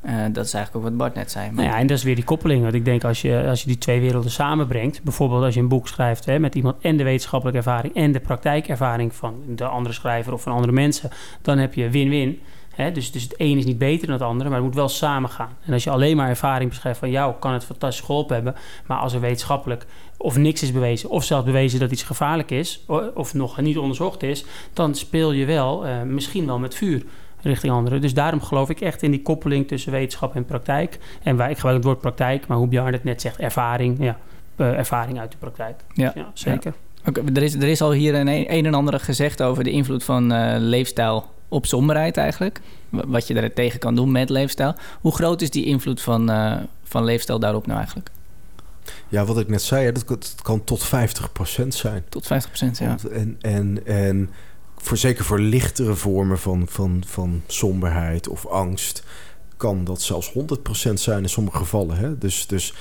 [0.00, 1.50] Eh, dat is eigenlijk ook wat Bart net zei.
[1.50, 2.62] Nou ja, en dat is weer die koppeling.
[2.62, 5.68] Want ik denk als je, als je die twee werelden samenbrengt, bijvoorbeeld als je een
[5.68, 9.94] boek schrijft hè, met iemand en de wetenschappelijke ervaring en de praktijkervaring van de andere
[9.94, 11.10] schrijver of van andere mensen,
[11.42, 12.40] dan heb je win-win.
[12.92, 15.30] Dus, dus het een is niet beter dan het andere, maar het moet wel samen
[15.30, 15.56] gaan.
[15.64, 18.54] En als je alleen maar ervaring beschrijft van jou, kan het fantastisch geholpen hebben.
[18.86, 22.84] Maar als er wetenschappelijk of niks is bewezen, of zelfs bewezen dat iets gevaarlijk is,
[23.14, 27.02] of nog niet onderzocht is, dan speel je wel eh, misschien wel met vuur
[27.42, 28.00] richting anderen.
[28.00, 30.98] Dus daarom geloof ik echt in die koppeling tussen wetenschap en praktijk.
[31.22, 33.96] En wij, ik gebruik het woord praktijk, maar hoe Bjarne het net zegt, ervaring.
[34.00, 34.18] Ja,
[34.56, 35.80] eh, ervaring uit de praktijk.
[35.94, 36.12] Ja.
[36.14, 36.72] Ja, zeker.
[37.06, 40.04] Oké, er, is, er is al hier een, een en ander gezegd over de invloed
[40.04, 42.60] van eh, leefstijl op somberheid eigenlijk.
[42.88, 44.74] Wa- Wat je daar tegen kan doen met leefstijl.
[45.00, 48.10] Hoe groot is die invloed van, eh, van leefstijl daarop nou eigenlijk?
[49.08, 52.04] Ja, wat ik net zei, hè, dat, kan- dat kan tot 50% zijn.
[52.08, 52.28] Tot 50%
[52.78, 52.96] ja.
[53.12, 54.30] En, en, en
[54.82, 59.02] voor, zeker voor lichtere vormen van, van, van somberheid of angst...
[59.56, 60.32] kan dat zelfs
[60.90, 61.96] 100% zijn in sommige gevallen.
[61.96, 62.18] Hè?
[62.18, 62.74] Dus, dus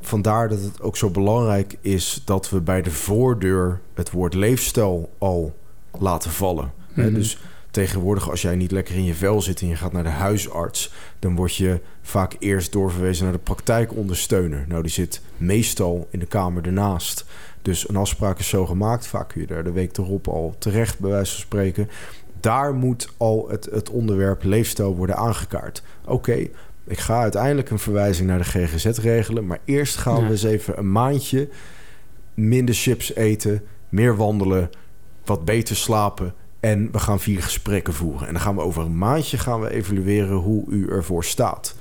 [0.00, 2.22] vandaar dat het ook zo belangrijk is...
[2.24, 5.56] dat we bij de voordeur het woord leefstijl al
[5.98, 6.72] laten vallen.
[6.92, 7.04] Hè?
[7.04, 7.14] Mhm.
[7.14, 7.38] Dus
[7.70, 9.60] tegenwoordig als jij niet lekker in je vel zit...
[9.60, 10.92] en je gaat naar de huisarts...
[11.18, 14.64] dan word je vaak eerst doorverwezen naar de praktijkondersteuner.
[14.68, 17.24] Nou, die zit meestal in de kamer ernaast...
[17.66, 19.06] Dus een afspraak is zo gemaakt.
[19.06, 21.88] Vaak kun je daar de week erop al terecht, bij wijze van spreken.
[22.40, 25.82] Daar moet al het, het onderwerp leefstijl worden aangekaart.
[26.04, 26.46] Oké,
[26.84, 29.46] ik ga uiteindelijk een verwijzing naar de GGZ regelen.
[29.46, 30.24] Maar eerst gaan Ja.
[30.24, 31.48] we eens even een maandje
[32.34, 34.70] minder chips eten, meer wandelen,
[35.24, 36.34] wat beter slapen.
[36.60, 38.26] En we gaan vier gesprekken voeren.
[38.26, 41.76] En dan gaan we over een maandje gaan we evalueren hoe u ervoor staat.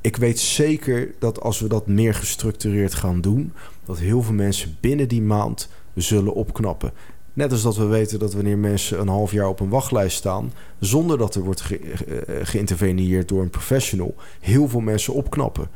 [0.00, 3.52] Ik weet zeker dat als we dat meer gestructureerd gaan doen,
[3.86, 6.92] dat heel veel mensen binnen die maand zullen opknappen.
[7.32, 10.52] Net als dat we weten dat wanneer mensen een half jaar op een wachtlijst staan,
[10.78, 15.68] zonder dat er wordt ge- eh, geïnterveneerd door een professional, heel veel mensen opknappen.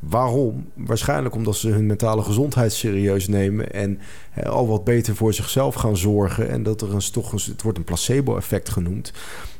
[0.00, 0.66] Waarom?
[0.74, 3.98] Waarschijnlijk omdat ze hun mentale gezondheid serieus nemen en
[4.44, 6.48] al wat beter voor zichzelf gaan zorgen.
[6.50, 9.12] En dat er een, toch een, het wordt een placebo-effect genoemd.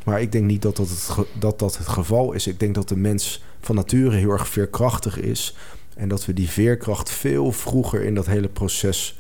[0.05, 2.47] Maar ik denk niet dat dat, het, dat dat het geval is.
[2.47, 5.57] Ik denk dat de mens van nature heel erg veerkrachtig is.
[5.97, 9.19] En dat we die veerkracht veel vroeger in dat hele proces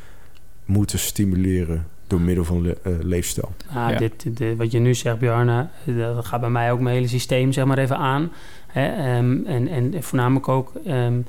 [0.64, 3.52] moeten stimuleren door middel van le- eh, leefstijl.
[3.74, 3.98] Nou, Ja.
[3.98, 7.52] dit, dit- wat je nu zegt, Bjarne, dat gaat bij mij ook mijn hele systeem
[7.52, 8.30] zeg maar even aan.
[8.66, 8.86] Hè?
[8.88, 11.20] Ehm, en, en voornamelijk ook ehm,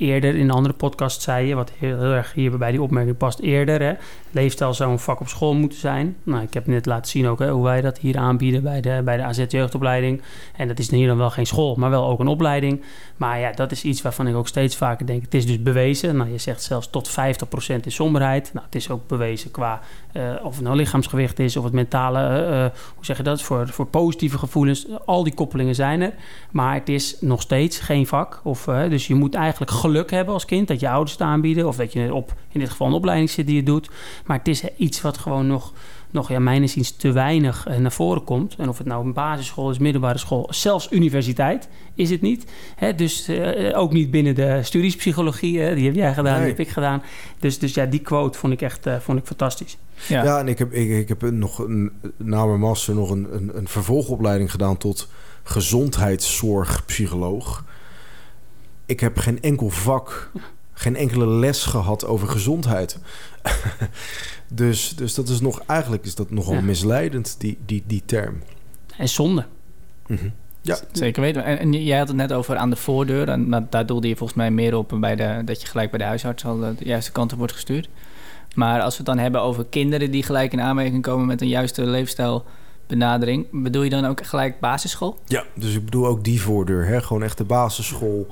[0.00, 3.16] eerder in een andere podcast zei je, wat heel, heel erg hier bij die opmerking
[3.16, 3.82] past, eerder.
[3.82, 3.92] Hè?
[4.30, 6.16] Leefstijl zou een vak op school moeten zijn.
[6.22, 9.00] Nou, ik heb net laten zien ook hè, hoe wij dat hier aanbieden bij de,
[9.04, 10.22] bij de AZ jeugdopleiding.
[10.56, 12.82] En dat is hier dan wel geen school, maar wel ook een opleiding.
[13.16, 16.16] Maar ja, dat is iets waarvan ik ook steeds vaker denk, het is dus bewezen.
[16.16, 17.12] Nou, je zegt zelfs tot 50%
[17.84, 18.50] is somberheid.
[18.52, 19.80] Nou, het is ook bewezen qua
[20.12, 23.42] eh, of het nou lichaamsgewicht is of het mentale, eh, eh, hoe zeg je dat,
[23.42, 24.86] voor, voor positieve gevoelens.
[25.04, 26.12] Al die koppelingen zijn er.
[26.50, 28.40] Maar het is nog steeds geen vak.
[28.42, 30.68] Of, dus je moet eigenlijk geluk hebben als kind.
[30.68, 31.66] Dat je ouders het aanbieden.
[31.66, 33.90] Of dat je op, in dit geval een opleiding zit die je doet.
[34.24, 35.72] Maar het is iets wat gewoon nog,
[36.10, 38.54] nog ja, mijn inziens te weinig eh, naar voren komt.
[38.58, 42.44] En of het nou een basisschool is, middelbare school, zelfs universiteit is het niet.
[42.76, 45.60] Hè, dus eh, ook niet binnen de studies psychologie.
[45.60, 46.40] Hè, die heb jij gedaan, Nee.
[46.40, 47.02] die heb ik gedaan.
[47.38, 49.76] Dus, dus ja, die quote vond ik echt eh, vond ik fantastisch.
[50.08, 50.24] Ja.
[50.24, 53.50] Ja, en ik heb, ik, ik heb nog een, na mijn master nog een, een,
[53.54, 55.08] een vervolgopleiding gedaan tot
[55.42, 57.64] gezondheidszorgpsycholoog.
[58.90, 60.30] Ik heb geen enkel vak,
[60.72, 62.98] geen enkele les gehad over gezondheid.
[64.52, 66.60] dus, dus dat is nog, eigenlijk is dat nogal Ja.
[66.60, 68.42] misleidend, die, die, die term.
[68.96, 69.46] En zonde.
[70.06, 70.28] Mhm.
[70.62, 71.44] Ja, Zeker weten.
[71.44, 73.28] En, en jij had het net over aan de voordeur.
[73.28, 75.98] En dat- daar doelde je volgens mij meer op bij de, dat je gelijk bij
[75.98, 77.88] de huisarts al de juiste kant op wordt gestuurd.
[78.54, 81.48] Maar als we het dan hebben over kinderen die gelijk in aanmerking komen met een
[81.48, 85.18] juiste leefstijlbenadering, bedoel je dan ook gelijk basisschool?
[85.26, 86.86] Ja, dus ik bedoel ook die voordeur.
[86.86, 87.02] Hè?
[87.02, 88.26] Gewoon echt de basisschool.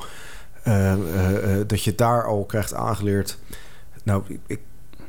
[0.68, 3.38] Eh, eh, eh, dat je daar al krijgt aangeleerd.
[4.02, 4.60] Nou, ik, ik,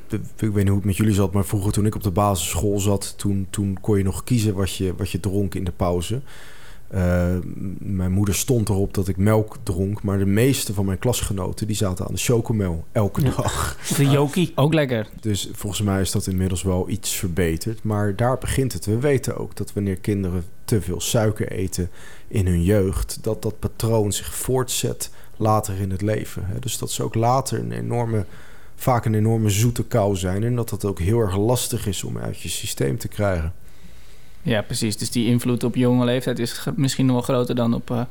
[0.10, 2.80] ik weet niet hoe het met jullie zat, maar vroeger toen ik op de basisschool
[2.80, 6.22] zat, toen, toen kon je nog kiezen wat je, wat je dronk in de pauze.
[6.90, 7.36] Eh,
[7.78, 11.76] mijn moeder stond erop dat ik melk dronk, maar de meeste van mijn klasgenoten die
[11.76, 13.78] zaten aan de chocomel elke dag.
[13.98, 14.52] De Jokie.
[14.56, 15.08] Ook lekker.
[15.20, 17.84] Dus volgens mij is dat inmiddels wel iets verbeterd.
[17.84, 18.86] Maar daar begint het.
[18.86, 21.90] We weten ook dat wanneer kinderen te veel suiker eten
[22.28, 26.48] in hun jeugd, dat dat patroon zich voortzet later in het leven.
[26.60, 28.26] Dus dat ze ook later een enorme,
[28.76, 30.44] vaak een enorme zoete kou zijn.
[30.44, 33.54] En dat dat ook heel erg lastig is om uit je systeem te krijgen.
[34.42, 34.98] Ja, precies.
[34.98, 38.02] Dus die invloed op jonge leeftijd is misschien nog wel groter dan, op, eh,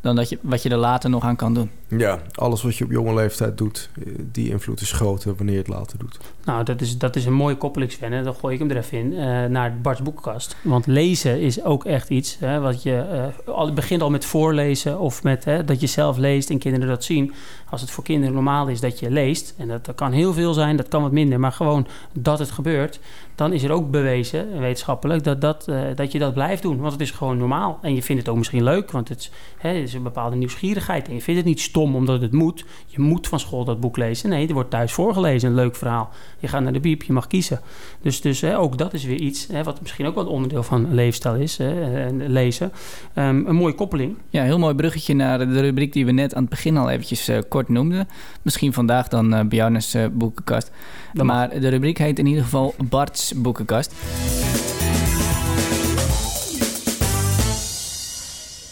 [0.00, 1.70] dan dat je, wat je er later nog aan kan doen.
[1.88, 5.60] Ja, alles wat je op jonge leeftijd doet, eh, die invloed is groter wanneer je
[5.60, 6.18] het later doet.
[6.44, 8.12] Nou, dat is, dat is een mooie koppeling, Sven.
[8.12, 10.56] En dan gooi ik hem er even in eh, naar Bart's boekenkast.
[10.62, 12.96] Want lezen is ook echt iets hè, wat je...
[12.96, 16.58] eh, al, het begint al met voorlezen of met hè, dat je zelf leest en
[16.58, 17.32] kinderen dat zien.
[17.70, 19.54] Als het voor kinderen normaal is dat je leest...
[19.56, 21.40] en dat, dat kan heel veel zijn, dat kan wat minder...
[21.40, 23.00] maar gewoon dat het gebeurt...
[23.40, 26.78] dan is er ook bewezen, wetenschappelijk, dat, dat, eh, dat je dat blijft doen.
[26.78, 27.78] Want het is gewoon normaal.
[27.82, 31.08] En je vindt het ook misschien leuk, want het, is- hè, is een bepaalde nieuwsgierigheid.
[31.08, 32.64] En je vindt het niet stom omdat het moet.
[32.86, 34.28] Je moet van school dat boek lezen.
[34.28, 36.10] Nee, er wordt thuis voorgelezen, een leuk verhaal.
[36.38, 37.60] Je gaat naar de biep, je mag kiezen.
[38.02, 40.94] Dus, dus hè, ook dat is weer iets hè, wat misschien ook wel onderdeel van
[40.94, 42.72] leefstijl is, hè, en lezen.
[43.14, 44.16] Ehm, een mooie koppeling.
[44.30, 47.28] Ja, heel mooi bruggetje naar de rubriek die we net aan het begin al eventjes
[47.28, 48.08] eh, kort noemden.
[48.42, 50.70] Misschien vandaag dan eh Bjarne's eh, boekenkast.
[51.12, 51.36] Dat mag.
[51.36, 53.94] maar de rubriek heet in ieder geval Bart's boekenkast.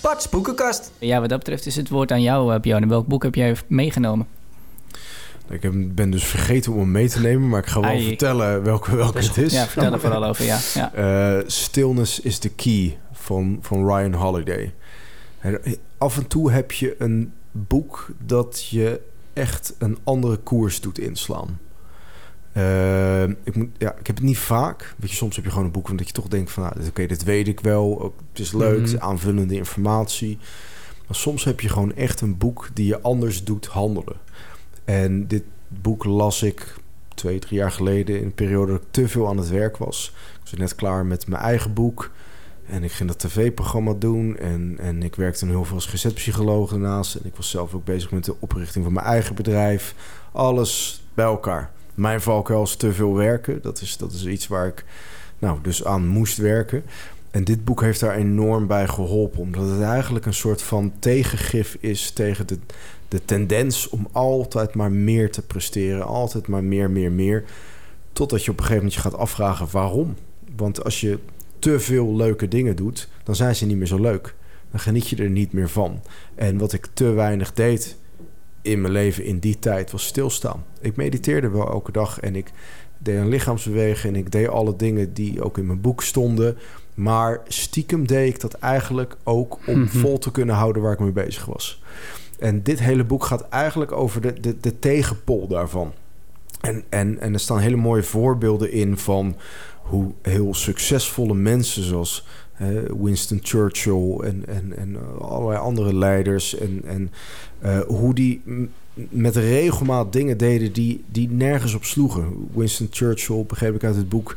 [0.02, 0.92] Bart's boekenkast.
[0.98, 2.86] Ja, wat dat betreft is het woord aan jou, uh, Bjarne.
[2.86, 4.26] Welk boek heb jij meegenomen?
[5.50, 8.06] Ik heb, ben dus vergeten om hem mee te nemen, maar ik ga wel Ai.
[8.06, 9.52] vertellen welke, welke het is.
[9.52, 10.58] Ja, vertel er vooral over, ja.
[10.74, 10.92] ja.
[11.38, 14.74] Eh, Stillness is the Key van, van Ryan Holiday.
[15.98, 19.00] Af en toe heb je een boek dat je
[19.32, 21.58] echt een andere koers doet inslaan.
[22.58, 24.94] Eh, ik, moet, ja, ik heb het niet vaak.
[24.96, 26.62] Weet je, soms heb je gewoon een boek omdat je toch denkt van...
[26.62, 28.12] Nou, oké, dit weet ik wel.
[28.32, 29.02] Het is leuk, het is Mhm.
[29.04, 30.38] aanvullende informatie.
[31.06, 34.16] Maar soms heb je gewoon echt een boek die je anders doet handelen.
[34.84, 36.74] En dit boek las ik
[37.14, 38.18] twee, drie jaar geleden...
[38.18, 40.12] in een periode dat ik te veel aan het werk was.
[40.34, 42.10] Ik was net klaar met mijn eigen boek.
[42.66, 44.36] En ik ging dat tv-programma doen.
[44.36, 47.14] En, en ik werkte dan heel veel als gezetpsycholoog daarnaast.
[47.14, 49.94] En ik was zelf ook bezig met de oprichting van mijn eigen bedrijf.
[50.32, 51.70] Alles bij elkaar.
[51.98, 53.62] Mijn valkuil is te veel werken.
[53.62, 54.84] Dat is, dat is iets waar ik
[55.38, 56.82] nou, dus aan moest werken.
[57.30, 59.40] En dit boek heeft daar enorm bij geholpen.
[59.40, 62.58] Omdat het eigenlijk een soort van tegengif is tegen de,
[63.08, 66.06] de tendens om altijd maar meer te presteren.
[66.06, 67.44] Altijd maar meer, meer, meer.
[68.12, 70.16] Totdat je op een gegeven moment je gaat afvragen waarom.
[70.56, 71.18] Want als je
[71.58, 74.34] te veel leuke dingen doet, dan zijn ze niet meer zo leuk.
[74.70, 76.00] Dan geniet je er niet meer van.
[76.34, 77.96] En wat ik te weinig deed
[78.68, 80.64] in mijn leven in die tijd was stilstaan.
[80.80, 82.52] Ik mediteerde wel elke dag en ik
[82.98, 86.56] deed een lichaamsbeweging en ik deed alle dingen die ook in mijn boek stonden.
[86.94, 91.12] Maar stiekem deed ik dat eigenlijk ook om vol te kunnen houden waar ik mee
[91.12, 91.82] bezig was.
[92.38, 95.92] En dit hele boek gaat eigenlijk over de, de, de tegenpol daarvan.
[96.60, 99.36] En, en, en er staan hele mooie voorbeelden in van
[99.82, 102.26] hoe heel succesvolle mensen zoals
[103.00, 107.10] Winston Churchill en, en, en allerlei andere leiders en, en
[107.60, 108.42] eh, hoe die
[108.94, 112.48] met regelmaat dingen deden die, die nergens op sloegen.
[112.54, 114.36] Winston Churchill, begreep ik uit het boek,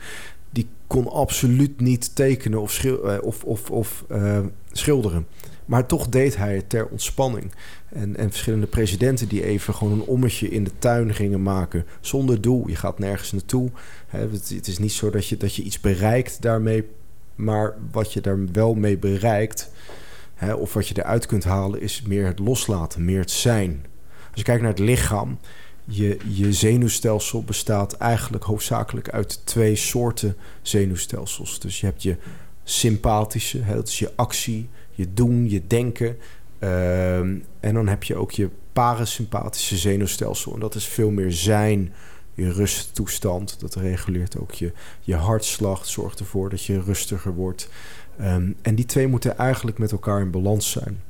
[0.49, 4.39] die kon absoluut niet tekenen of, schil- eh, of, of, of eh,
[4.71, 5.25] schilderen.
[5.65, 7.51] Maar toch deed hij het ter ontspanning.
[7.89, 11.85] En, en verschillende presidenten die even gewoon een ommetje in de tuin gingen maken.
[11.99, 12.67] Zonder doel.
[12.67, 13.69] Je gaat nergens naartoe.
[14.07, 16.83] Het, het is niet zo dat je, dat je iets bereikt daarmee.
[17.35, 19.71] Maar wat je daar wel mee bereikt.
[20.41, 23.05] Hè, of wat je eruit kunt halen is meer het loslaten.
[23.05, 23.85] Meer het zijn.
[24.29, 25.39] Als je kijkt naar het lichaam,
[25.83, 31.59] je, je zenuwstelsel bestaat eigenlijk hoofdzakelijk uit twee soorten zenuwstelsels.
[31.59, 32.17] Dus je hebt je
[32.63, 36.17] sympathische, dat is je actie, je doen, je denken.
[36.59, 40.53] Ehm, en dan heb je ook je parasympathische zenuwstelsel.
[40.53, 41.93] En dat is veel meer zijn,
[42.33, 43.59] je rusttoestand.
[43.59, 47.69] Dat reguleert ook je, je hartslag, zorgt ervoor dat je rustiger wordt.
[48.17, 51.01] Ehm, en die twee moeten eigenlijk met elkaar in balans zijn.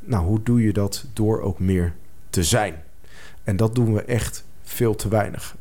[0.00, 1.06] Nou, hoe doe je dat?
[1.12, 1.94] Door ook meer
[2.30, 2.82] te zijn.
[3.44, 5.56] En dat doen we echt veel te weinig.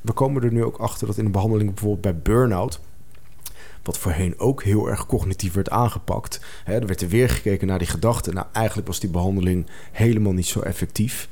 [0.00, 2.80] We komen er nu ook achter dat in de behandeling bijvoorbeeld bij burn-out
[3.86, 6.40] wat voorheen ook heel erg cognitief werd aangepakt.
[6.64, 8.34] Er werd er weer gekeken naar die gedachten.
[8.34, 11.28] Nou, eigenlijk was die behandeling helemaal niet zo effectief.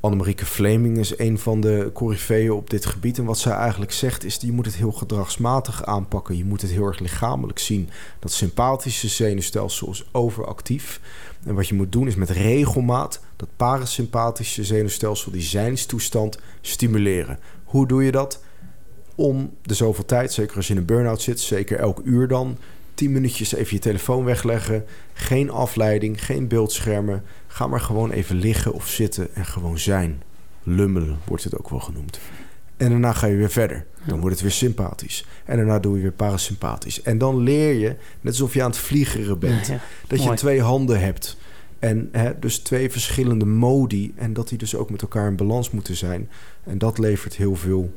[0.00, 3.18] Annemarieke Fleming is een van de coryfeeën op dit gebied.
[3.18, 4.38] En wat zij eigenlijk zegt is...
[4.40, 6.36] je moet het heel gedragsmatig aanpakken.
[6.36, 7.88] Je moet het heel erg lichamelijk zien.
[8.18, 11.00] Dat sympathische zenuwstelsel is overactief.
[11.44, 13.20] En wat je moet doen is met regelmaat...
[13.36, 17.38] dat parasympathische zenuwstelsel, die zijnstoestand, stimuleren.
[17.64, 18.42] Hoe doe je dat?
[19.14, 21.40] Om de zoveel tijd, zeker als je in een burn-out zit...
[21.40, 22.56] zeker elk uur dan...
[22.94, 24.84] 10 minuutjes even je telefoon wegleggen.
[25.12, 27.24] Geen afleiding, geen beeldschermen.
[27.52, 30.22] Ga maar gewoon even liggen of zitten en gewoon zijn.
[30.62, 32.20] Lummelen wordt het ook wel genoemd.
[32.76, 33.86] En daarna ga je weer verder.
[34.04, 35.26] Dan wordt het weer sympathisch.
[35.44, 37.02] En daarna doe je weer parasympathisch.
[37.02, 39.80] En dan leer je, net alsof je aan het vliegeren bent, Ja, ja.
[40.06, 41.36] dat je twee handen hebt.
[41.78, 44.12] En hè, dus twee verschillende modi.
[44.16, 46.28] En dat die dus ook met elkaar in balans moeten zijn.
[46.64, 47.94] En dat levert heel veel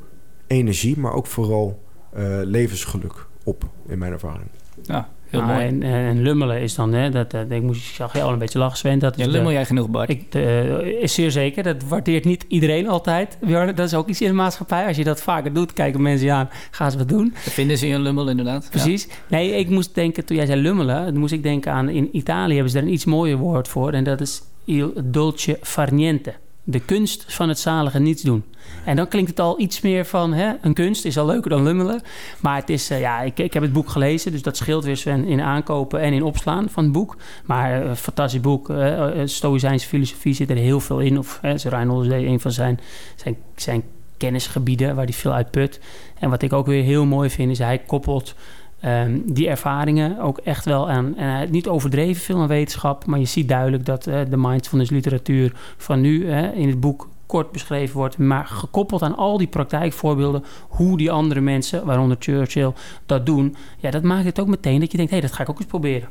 [0.47, 4.49] energie, maar ook vooral eh, levensgeluk op, in mijn ervaring.
[4.81, 5.65] Ja, heel Ah, mooi.
[5.65, 8.37] En, en lummelen is dan, hè, dat, dat, ik, moest, ik zag je al een
[8.39, 8.99] beetje lachen, Sven.
[8.99, 10.09] Dat Ja, de- lummel jij genoeg, Bart?
[10.09, 11.63] Ik, eh, is zeer zeker.
[11.63, 13.37] Dat waardeert niet iedereen altijd.
[13.75, 14.87] Dat is ook iets in de maatschappij.
[14.87, 16.49] Als je dat vaker doet, kijken mensen je aan.
[16.71, 17.33] Gaan ze wat doen.
[17.43, 18.67] Dat vinden ze in een lummel inderdaad.
[18.69, 19.07] Precies.
[19.27, 21.03] Nee, ik moest denken, toen jij zei lummelen...
[21.05, 21.89] dan moest ik denken aan...
[21.89, 23.91] in Italië hebben ze daar een iets mooier woord voor...
[23.91, 26.33] en dat is il dolce far niente.
[26.65, 28.43] De kunst van het zalige niets doen.
[28.85, 30.33] En dan klinkt het al iets meer van...
[30.33, 32.01] Hè, een kunst is al leuker dan lummelen.
[32.41, 32.89] Maar het is...
[32.89, 34.31] eh, ja, ik, ik heb het boek gelezen...
[34.31, 37.17] dus dat scheelt weer Sven in aankopen en in opslaan van het boek.
[37.45, 38.69] Maar een fantastisch boek.
[38.69, 41.17] eh, Stoïcijnse filosofie zit er heel veel in.
[41.17, 42.79] Of hè, Reinhold is een van zijn,
[43.15, 43.83] zijn, zijn
[44.17, 44.95] kennisgebieden...
[44.95, 45.79] waar hij veel uit put.
[46.19, 47.51] En wat ik ook weer heel mooi vind...
[47.51, 48.35] is hij koppelt...
[48.83, 51.17] Ehm, die ervaringen ook echt wel aan.
[51.17, 54.91] En hij niet overdreven veel aan wetenschap, maar je ziet duidelijk dat eh, de mindfulness
[54.91, 59.47] literatuur van nu eh, in het boek kort beschreven wordt, maar gekoppeld aan al die
[59.47, 62.73] praktijkvoorbeelden, hoe die andere mensen, waaronder Churchill,
[63.05, 63.55] dat doen.
[63.77, 65.59] Ja, dat maakt het ook meteen dat je denkt, hé, hey, dat ga ik ook
[65.59, 66.09] eens proberen.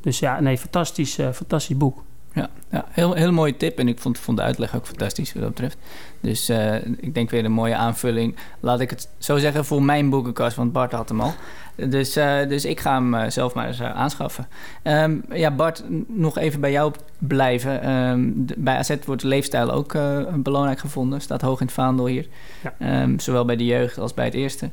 [0.00, 2.04] Dus ja, nee, fantastisch, eh, fantastisch boek.
[2.34, 3.78] Ja, ja heel, heel mooie tip.
[3.78, 5.76] En ik vond, vond de uitleg ook fantastisch wat dat betreft.
[6.20, 8.36] Dus eh, ik denk weer een mooie aanvulling.
[8.60, 11.34] Laat ik het zo zeggen voor mijn boekenkast, want Bart had hem al.
[11.74, 14.48] Dus, eh, dus ik ga hem eh, zelf maar eens aanschaffen.
[14.82, 17.82] Ehm, ja, Bart, nog even bij jou blijven.
[17.82, 21.20] Ehm, de- bij AZ wordt leefstijl ook eh, belangrijk gevonden.
[21.20, 22.28] Staat hoog in het vaandel hier.
[22.62, 22.74] Ja.
[22.78, 24.70] Ehm, zowel bij de jeugd als bij het eerste.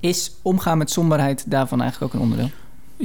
[0.00, 2.50] Is omgaan met somberheid daarvan eigenlijk ook een onderdeel?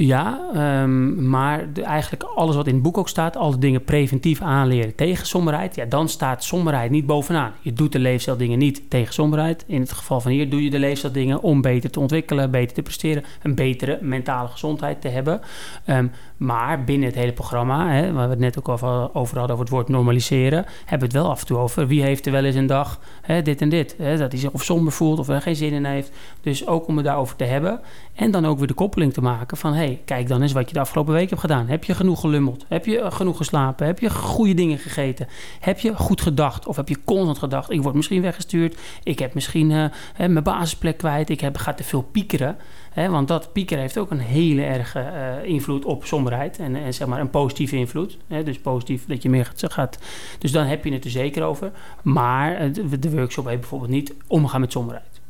[0.00, 4.40] Ja, ehm, maar de, eigenlijk alles wat in het boek ook staat, alle dingen preventief
[4.40, 7.52] aanleren tegen somberheid, ja, dan staat somberheid niet bovenaan.
[7.60, 9.64] Je doet de leefstijldingen niet tegen somberheid.
[9.66, 12.82] In het geval van hier doe je de leefstijldingen om beter te ontwikkelen, beter te
[12.82, 15.40] presteren, een betere mentale gezondheid te hebben.
[15.84, 16.06] Ehm,
[16.36, 19.66] maar binnen het hele programma, hè, waar we het net ook over, over hadden, over
[19.66, 22.44] het woord normaliseren, hebben we het wel af en toe over wie heeft er wel
[22.44, 23.94] eens een dag hè, dit en dit.
[23.98, 26.12] Hè, dat hij zich of somber voelt of er geen zin in heeft.
[26.40, 27.80] Dus ook om het daarover te hebben.
[28.14, 29.74] En dan ook weer de koppeling te maken van...
[29.74, 31.66] hé, kijk dan eens wat je de afgelopen week hebt gedaan.
[31.66, 32.64] Heb je genoeg gelummeld?
[32.68, 33.86] Heb je genoeg geslapen?
[33.86, 35.28] Heb je goede dingen gegeten?
[35.60, 36.66] Heb je goed gedacht?
[36.66, 37.70] Of heb je constant gedacht...
[37.70, 38.78] ik word misschien weggestuurd.
[39.02, 41.30] Ik heb misschien eh, hè, mijn basisplek kwijt.
[41.30, 42.56] Ik heb, ga te veel piekeren.
[42.90, 46.58] Hè, want dat piekeren heeft ook een hele erge eh, invloed op somberheid.
[46.58, 48.18] En, en zeg maar een positieve invloed.
[48.26, 49.98] Hè, dus positief dat je meer gaat.
[50.38, 51.72] Dus dan heb je het er zeker over.
[52.02, 55.20] Maar eh, de, de workshop heeft bijvoorbeeld niet omgaan met somberheid.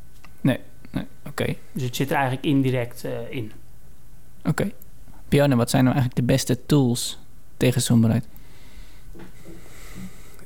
[0.41, 0.59] Nee,
[1.27, 1.55] oké.
[1.73, 3.53] Dus het zit er eigenlijk indirect in.
[4.49, 4.71] Oké.
[5.29, 7.19] Bjarne, wat zijn nou eigenlijk de beste tools
[7.57, 8.25] tegen somberheid?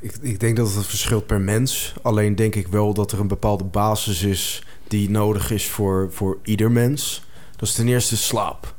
[0.00, 1.94] Ik, ik denk dat het verschilt per mens.
[2.02, 6.38] Alleen denk ik wel dat er een bepaalde basis is die nodig is voor, voor
[6.44, 7.24] ieder mens.
[7.56, 8.74] Dat is ten eerste slaap.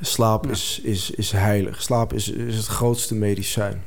[0.00, 0.50] Slaap Ja.
[0.50, 1.82] is, is, is heilig.
[1.82, 3.82] Slaap is, is het grootste medicijn.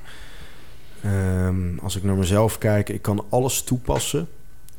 [1.02, 4.28] Ehm, als ik naar mezelf kijk, ik kan alles toepassen.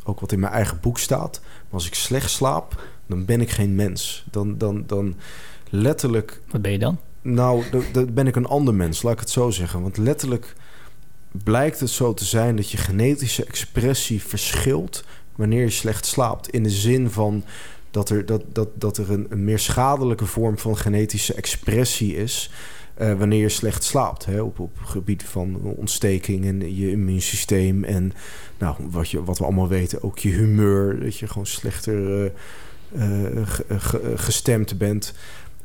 [0.04, 1.40] Ook wat in mijn eigen boek staat.
[1.42, 4.24] Maar als ik slecht slaap, dan ben ik geen mens.
[4.30, 5.14] Dan, dan, dan
[5.74, 6.98] letterlijk Wat ben je dan?
[7.22, 9.82] nou, dan- dan ben ik een ander mens, laat ik het zo zeggen.
[9.82, 10.54] Want letterlijk
[11.44, 15.04] blijkt het zo te zijn dat je genetische expressie verschilt
[15.36, 16.48] wanneer je slecht slaapt.
[16.48, 17.44] In de zin van
[17.90, 22.50] dat er, dat, dat, dat er een, een meer schadelijke vorm van genetische expressie is.
[22.94, 24.24] eh, wanneer je slecht slaapt.
[24.24, 27.84] Hè, op, op gebied van ontsteking en je immuunsysteem.
[27.84, 28.12] En
[28.58, 31.00] nou, wat, je, wat we allemaal weten, ook je humeur.
[31.00, 32.32] Dat je gewoon slechter
[32.96, 33.42] uh,
[34.14, 35.12] gestemd bent.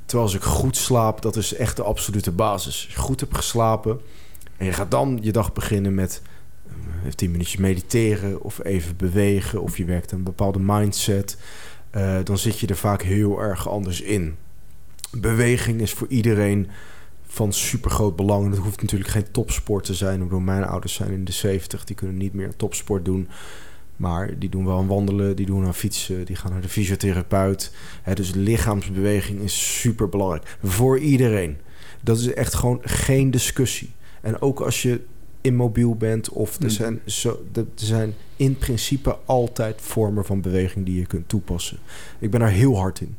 [0.09, 2.85] Terwijl als ik goed slaap, dat is echt de absolute basis.
[2.85, 3.99] Als je goed hebt geslapen
[4.57, 6.21] en je gaat dan je dag beginnen met
[6.67, 11.37] uh, tien minuutjes mediteren of even bewegen of je werkt een bepaalde mindset,
[11.95, 14.35] uh, dan zit je er vaak heel erg anders in.
[15.11, 16.67] Beweging is voor iedereen
[17.27, 18.49] van super groot belang.
[18.49, 20.17] Het hoeft natuurlijk geen topsport te zijn.
[20.17, 23.27] Ik bedoel, mijn ouders zijn in de 70, die kunnen niet meer topsport doen.
[23.99, 27.71] Maar die doen wel aan wandelen, die doen aan fietsen, die gaan naar de fysiotherapeut.
[28.13, 31.57] dus lichaamsbeweging is super belangrijk voor iedereen.
[32.01, 33.91] Dat is echt gewoon geen discussie.
[34.21, 35.01] En ook als je
[35.41, 36.69] immobiel bent of er mm.
[36.69, 41.77] zijn, zo, er zijn in principe altijd vormen van beweging die je kunt toepassen.
[42.19, 43.15] Ik ben daar heel hard in.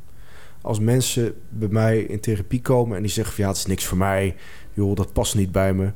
[0.61, 3.85] Als mensen bij mij in therapie komen en die zeggen van ja, het is niks
[3.85, 4.37] voor mij,
[4.73, 5.93] joh, dat past niet bij me.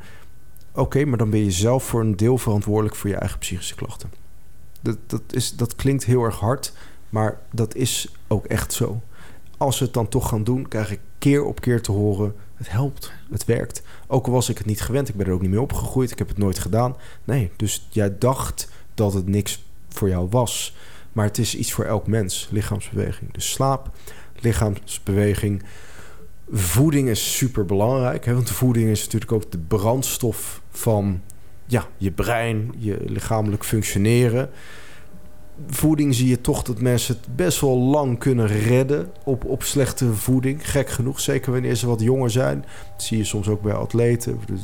[0.74, 4.23] Oké, maar dan ben je zelf voor een deel verantwoordelijk voor je eigen psychische klachten.
[4.84, 6.72] Dat, dat, is, dat klinkt heel erg hard,
[7.08, 9.02] maar dat is ook echt zo.
[9.56, 12.70] Als we het dan toch gaan doen, krijg ik keer op keer te horen: het
[12.70, 13.82] helpt, het werkt.
[14.06, 16.18] Ook al was ik het niet gewend, ik ben er ook niet mee opgegroeid, ik
[16.18, 16.96] heb het nooit gedaan.
[17.24, 20.76] Nee, dus jij dacht dat het niks voor jou was.
[21.12, 23.32] Maar het is iets voor elk mens, lichaamsbeweging.
[23.32, 23.90] Dus slaap,
[24.40, 25.62] lichaamsbeweging.
[26.50, 28.24] Voeding is super belangrijk.
[28.24, 28.34] Hè?
[28.34, 31.20] Want voeding is natuurlijk ook de brandstof van
[31.74, 34.50] ja, je brein, je lichamelijk functioneren.
[35.66, 40.14] Voeding zie je toch dat mensen het best wel lang kunnen redden op, op slechte
[40.14, 40.70] voeding.
[40.70, 42.64] Gek genoeg, zeker wanneer ze wat jonger zijn.
[42.92, 44.40] Dat zie je soms ook bij atleten.
[44.46, 44.60] Dus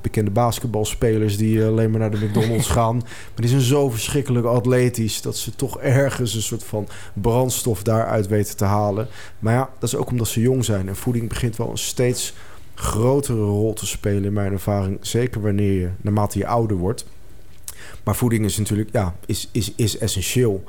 [0.00, 2.96] bekende basketbalspelers die alleen maar naar de McDonald's gaan.
[2.96, 8.26] Maar die zijn zo verschrikkelijk atletisch dat ze toch ergens een soort van brandstof daaruit
[8.26, 9.08] weten te halen.
[9.38, 10.88] Maar ja, dat is ook omdat ze jong zijn.
[10.88, 12.34] En voeding begint wel een steeds
[12.80, 14.98] grotere rol te spelen in mijn ervaring.
[15.00, 17.04] Zeker wanneer je, naarmate je ouder wordt.
[18.04, 20.64] Maar voeding is natuurlijk, ja, is, is, is essentieel.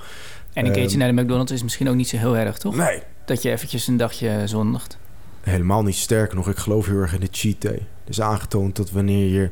[0.54, 2.76] En een keertje um, naar de McDonald's is misschien ook niet zo heel erg, toch?
[2.76, 3.02] Nee.
[3.26, 4.98] Dat je eventjes een dagje zondigt.
[5.42, 5.96] Helemaal niet.
[5.96, 7.88] Sterker nog, ik geloof heel erg in de cheat day.
[8.04, 9.50] Er is aangetoond dat wanneer je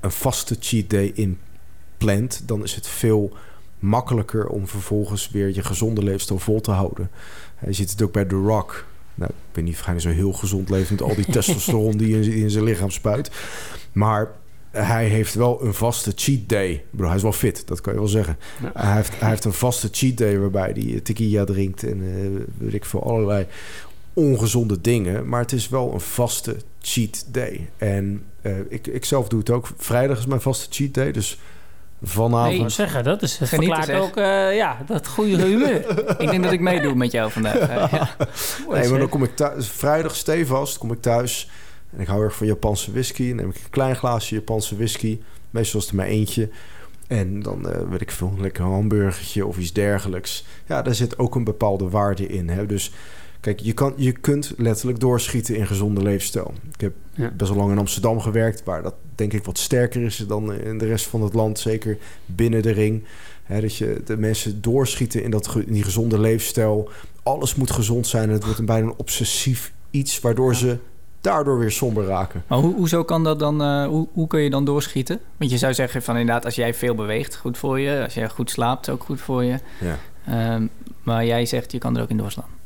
[0.00, 2.42] een vaste cheat day inplant...
[2.46, 3.36] dan is het veel
[3.78, 7.10] makkelijker om vervolgens weer je gezonde leefstijl vol te houden.
[7.66, 8.86] Je ziet het ook bij The Rock.
[9.18, 12.20] Nou, ik weet niet of hij zo heel gezond leeft met al die testosteron die
[12.20, 13.30] in, in zijn lichaam spuit.
[13.92, 14.30] Maar
[14.70, 16.84] hij heeft wel een vaste cheat day.
[16.90, 18.36] Bro, hij is wel fit, dat kan je wel zeggen.
[18.74, 22.74] Hij, heeft, hij heeft een vaste cheat day waarbij hij tequila drinkt en uh, weet
[22.74, 23.46] ik veel allerlei
[24.12, 25.28] ongezonde dingen.
[25.28, 27.70] Maar het is wel een vaste cheat day.
[27.76, 29.68] En uh, ik, ik zelf doe het ook.
[29.76, 31.38] Vrijdag is mijn vaste cheat day, dus
[32.02, 32.58] vanavond.
[32.58, 35.98] Nee, zeggen, dat is verklaart ook uh, ja, dat goede humeur.
[36.22, 37.90] ik denk dat ik meedoe met jou vandaag.
[37.90, 38.10] ja.
[38.70, 41.50] Nee, maar dan kom ik thuis, vrijdag stevast, kom ik thuis
[41.90, 43.28] en ik hou erg van Japanse whisky.
[43.28, 45.20] Dan neem ik een klein glaasje Japanse whisky,
[45.50, 46.50] meestal is het er maar eentje.
[47.06, 50.44] En dan uh, weet ik veel, een lekker hamburgertje of iets dergelijks.
[50.66, 52.48] Ja, daar zit ook een bepaalde waarde in.
[52.48, 52.66] Hè?
[52.66, 52.92] Dus
[53.40, 56.54] Kijk, je, kan, je kunt letterlijk doorschieten in gezonde leefstijl.
[56.72, 56.92] Ik heb
[57.36, 60.78] best wel lang in Amsterdam gewerkt, waar dat denk ik wat sterker is dan in
[60.78, 63.04] de rest van het land, zeker binnen de ring.
[63.46, 66.90] dat je de mensen doorschieten in, dat, in die gezonde leefstijl.
[67.22, 68.30] Alles moet gezond zijn.
[68.30, 70.78] Het wordt een bijna een obsessief iets, waardoor ze
[71.20, 72.42] daardoor weer somber raken.
[72.46, 75.20] Maar hoe, hoezo kan dat dan, uh, hoe, hoe kun je dan doorschieten?
[75.36, 78.02] Want je zou zeggen van inderdaad, als jij veel beweegt, goed voor je.
[78.02, 79.58] Als jij goed slaapt, ook goed voor je.
[79.80, 80.54] Ja.
[80.54, 80.70] Um,
[81.02, 82.57] maar jij zegt, je kan er ook in doorslaan.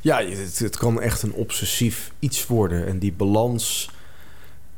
[0.00, 2.86] Ja, het, het, kan echt een obsessief iets worden.
[2.86, 3.90] En die balans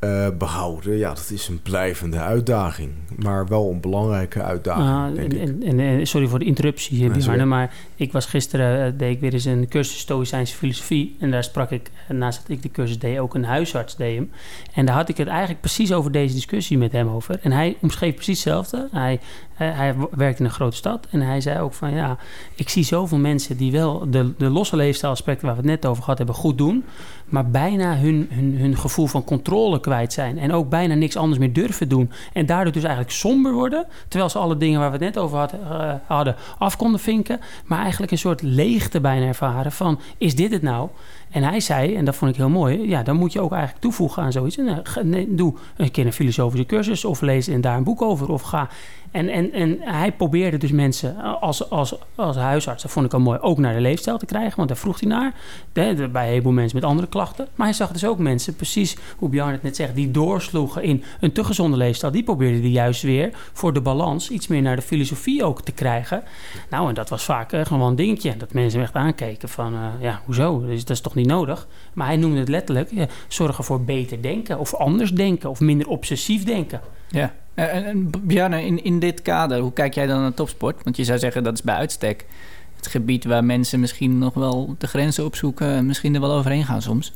[0.05, 2.91] uh, behouden, ja, dat is een blijvende uitdaging.
[3.17, 7.45] Maar wel een belangrijke uitdaging, ah, denk en, en, en, sorry voor de interruptie, nee,
[7.45, 11.17] maar ik was gisteren, uh, deed ik weer eens een cursus Stoïcijnse filosofie.
[11.21, 14.31] En daar sprak ik, naast dat ik de cursus deed, ook een huisarts deed hem.
[14.75, 17.39] En daar had ik het eigenlijk precies over deze discussie met hem over.
[17.43, 18.89] En hij omschreef precies hetzelfde.
[18.93, 19.21] Hij,
[19.55, 22.17] hij werkt in een grote stad en hij zei ook van, ja,
[22.55, 26.03] ik zie zoveel mensen die wel de, de losse leefstijlaspecten waar we het net over
[26.03, 26.85] gehad hebben goed doen
[27.33, 30.39] maar bijna hun, hun, hun gevoel van controle kwijt zijn.
[30.39, 32.11] En ook bijna niks anders meer durven doen.
[32.33, 33.87] En daardoor dus eigenlijk somber worden.
[34.09, 37.41] Terwijl ze alle dingen waar we het net over uh, hadden af konden vinken.
[37.65, 40.89] Maar eigenlijk een soort leegte bijna ervaren van, is dit het nou?
[41.31, 43.83] En hij zei, en dat vond ik heel mooi, ja, dan moet je ook eigenlijk
[43.83, 44.59] toevoegen aan zoiets.
[45.03, 48.43] Nee, doe een keer een filosofische cursus of lees en daar een boek over of
[48.43, 48.69] ga.
[49.11, 53.21] En, en, en hij probeerde dus mensen als, als, als huisarts, dat vond ik al
[53.21, 54.57] mooi, ook naar de leefstijl te krijgen.
[54.57, 55.35] Want daar vroeg hij naar.
[55.73, 57.49] bij een heleboel mensen met andere klachten.
[57.55, 61.05] Maar hij zag dus ook mensen, precies hoe Bjarne het net zeg, die doorsloegen in
[61.21, 64.77] een te gezonde leefstijl, die probeerden die juist weer voor de balans iets meer naar
[64.77, 66.23] de filosofie ook te krijgen.
[66.71, 68.37] Nou, en dat was vaak uh, gewoon een dingetje.
[68.37, 70.67] Dat mensen echt aankeken van, uh, ja, hoezo?
[70.67, 71.67] Dus dat is toch niet nodig?
[71.93, 75.89] Maar hij noemde het letterlijk, ja, zorgen voor beter denken of anders denken of minder
[75.89, 76.81] obsessief denken.
[77.13, 80.85] Ja, en, en Bjarne, in, in dit kader, hoe kijk jij dan naar topsport?
[80.85, 82.25] Want je zou zeggen dat is bij uitstek
[82.77, 86.65] het gebied waar mensen misschien nog wel de grenzen opzoeken en misschien er wel overheen
[86.65, 87.13] gaan soms.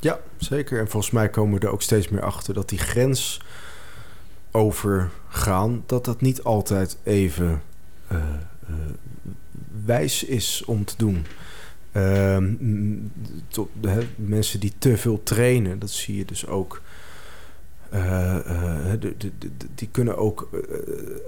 [0.00, 0.80] Ja, zeker.
[0.80, 3.40] En volgens mij komen we er ook steeds meer achter dat die grens
[4.50, 7.62] overgaan, dat dat niet altijd even
[8.12, 8.18] uh,
[8.70, 8.76] uh,
[9.84, 11.26] wijs is om te doen.
[11.92, 12.38] He,
[14.16, 16.82] mensen die te veel trainen, dat zie je dus ook.
[17.90, 20.48] De, de, de, die kunnen ook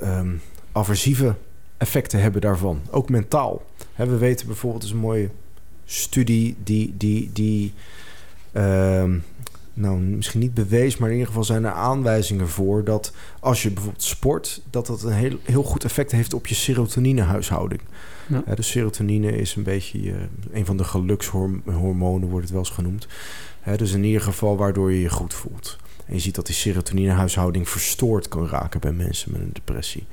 [0.02, 0.40] um,
[0.72, 1.34] aversieve
[1.76, 3.62] effecten hebben daarvan, ook mentaal.
[3.92, 5.30] He, we weten bijvoorbeeld, is een mooie
[5.84, 7.72] studie die, die, die
[8.52, 9.04] uh,
[9.74, 13.70] nou, misschien niet bewees, maar in ieder geval zijn er aanwijzingen voor dat als je
[13.70, 17.80] bijvoorbeeld sport, dat dat een heel, heel goed effect heeft op je serotoninehuishouding.
[18.28, 18.54] Ja.
[18.54, 20.14] De serotonine is een beetje uh,
[20.52, 23.06] een van de gelukshormonen, wordt het wel eens genoemd.
[23.76, 25.78] Dus in ieder geval waardoor je je goed voelt.
[26.10, 30.06] En je ziet dat die serotoninehuishouding verstoord kan raken bij mensen met een depressie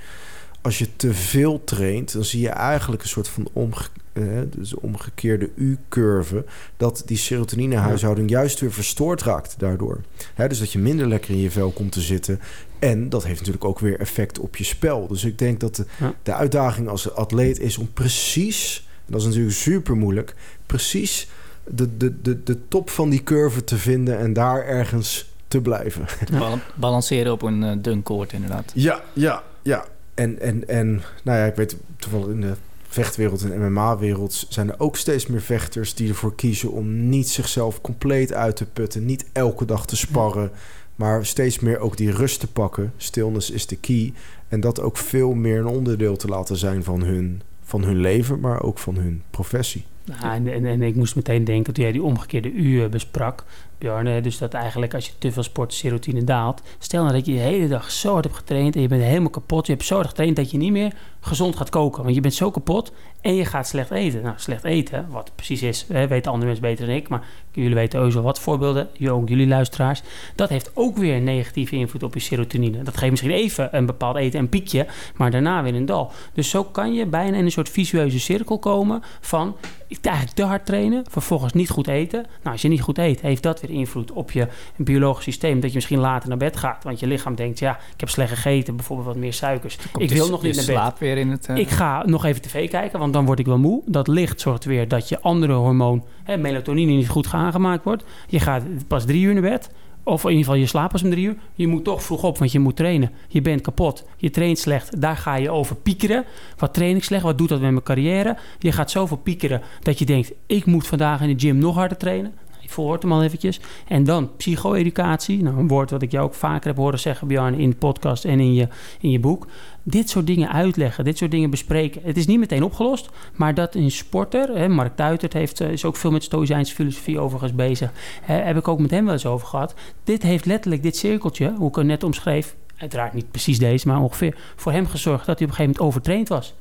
[0.67, 3.83] als je te veel traint, dan zie je eigenlijk een soort van omge
[4.13, 4.23] eh,
[4.55, 6.45] dus omgekeerde U-curve.
[6.77, 10.01] Dat die serotoninehuishouding juist weer verstoord raakt daardoor.
[10.33, 12.39] Hè, dus dat je minder lekker in je vel komt te zitten.
[12.79, 15.07] En dat heeft natuurlijk ook weer effect op je spel.
[15.07, 15.85] Dus ik denk dat de,
[16.23, 20.35] de uitdaging als atleet is om precies, en dat is natuurlijk super moeilijk,
[20.65, 21.27] precies
[21.63, 26.05] de, de, de, de top van die curve te vinden en daar ergens te blijven.
[26.39, 28.71] Bal balanceren op een uh, dun koord, inderdaad.
[28.73, 29.85] Ja, ja, ja.
[30.13, 32.53] En, en, en nou ja, ik weet toevallig in de
[32.87, 37.81] vechtwereld en MMA-wereld zijn er ook steeds meer vechters die ervoor kiezen om niet zichzelf
[37.81, 40.51] compleet uit te putten, niet elke dag te sparren,
[40.95, 42.93] maar steeds meer ook die rust te pakken.
[42.97, 44.13] Stillness is de key.
[44.47, 48.39] En dat ook veel meer een onderdeel te laten zijn van hun, van hun leven,
[48.39, 49.85] maar ook van hun professie.
[50.03, 53.43] Nou, en, en, en, ik moest meteen denken, toen jij die omgekeerde U besprak,
[53.77, 56.61] Björn, dus dat eigenlijk als je te veel sport, serotine daalt.
[56.79, 59.29] Stel nou dat je de hele dag zo hard hebt getraind en je bent helemaal
[59.29, 59.65] kapot.
[59.65, 62.03] Je hebt zo hard getraind dat je niet meer gezond gaat koken.
[62.03, 64.21] Want je bent zo kapot en je gaat slecht eten.
[64.21, 67.07] Nou, slecht eten, wat precies is, weten andere mensen beter dan ik.
[67.07, 70.01] Maar jullie weten ook wat voorbeelden, ook jullie luisteraars.
[70.35, 72.83] Dat heeft ook weer een negatieve invloed op je serotonine.
[72.83, 76.11] Dat geeft misschien even een bepaald eten een piekje, maar daarna weer een dal.
[76.33, 79.55] Dus zo kan je bijna in een soort visueuze cirkel komen van
[80.01, 82.21] eigenlijk te hard trainen, vervolgens niet goed eten.
[82.21, 85.59] Nou, als je niet goed eet, heeft dat weer invloed op je biologisch systeem.
[85.59, 88.29] Dat je misschien later naar bed gaat, want je lichaam denkt, ja, ik heb slecht
[88.29, 89.77] gegeten, bijvoorbeeld wat meer suikers.
[89.97, 90.99] Ik wil nog niet naar bed.
[90.99, 91.57] Weer in het, uh...
[91.57, 93.81] Ik ga nog even tv kijken, want dan word ik wel moe.
[93.85, 98.03] Dat licht zorgt weer dat je andere hormoon, hè, melatonine, niet goed aangemaakt wordt.
[98.27, 99.69] Je gaat pas drie uur naar bed.
[100.03, 101.35] Of in ieder geval, je slaapt pas om drie uur.
[101.53, 103.11] Je moet toch vroeg op, want je moet trainen.
[103.27, 104.05] Je bent kapot.
[104.17, 105.01] Je traint slecht.
[105.01, 106.25] Daar ga je over piekeren.
[106.57, 107.23] Wat train ik slecht?
[107.23, 108.37] Wat doet dat met mijn carrière?
[108.59, 110.31] Je gaat zoveel piekeren dat je denkt...
[110.45, 112.33] ik moet vandaag in de gym nog harder trainen.
[112.67, 113.59] Je verhoort hem al eventjes.
[113.87, 115.43] En dan psycho-educatie.
[115.43, 118.25] Nou, een woord wat ik jou ook vaker heb horen zeggen, Björn, in de podcast
[118.25, 118.67] en in je,
[118.99, 119.47] in je boek.
[119.83, 122.01] Dit soort dingen uitleggen, dit soort dingen bespreken.
[122.03, 125.95] Het is niet meteen opgelost, maar dat een sporter, hè, Mark Tuitert heeft, is ook
[125.95, 127.91] veel met stoïcijnse filosofie overigens bezig.
[128.21, 129.73] Hè, heb ik ook met hem wel eens over gehad.
[130.03, 134.01] Dit heeft letterlijk dit cirkeltje, hoe ik het net omschreef, uiteraard niet precies deze, maar
[134.01, 136.55] ongeveer voor hem gezorgd dat hij op een gegeven moment overtraind was.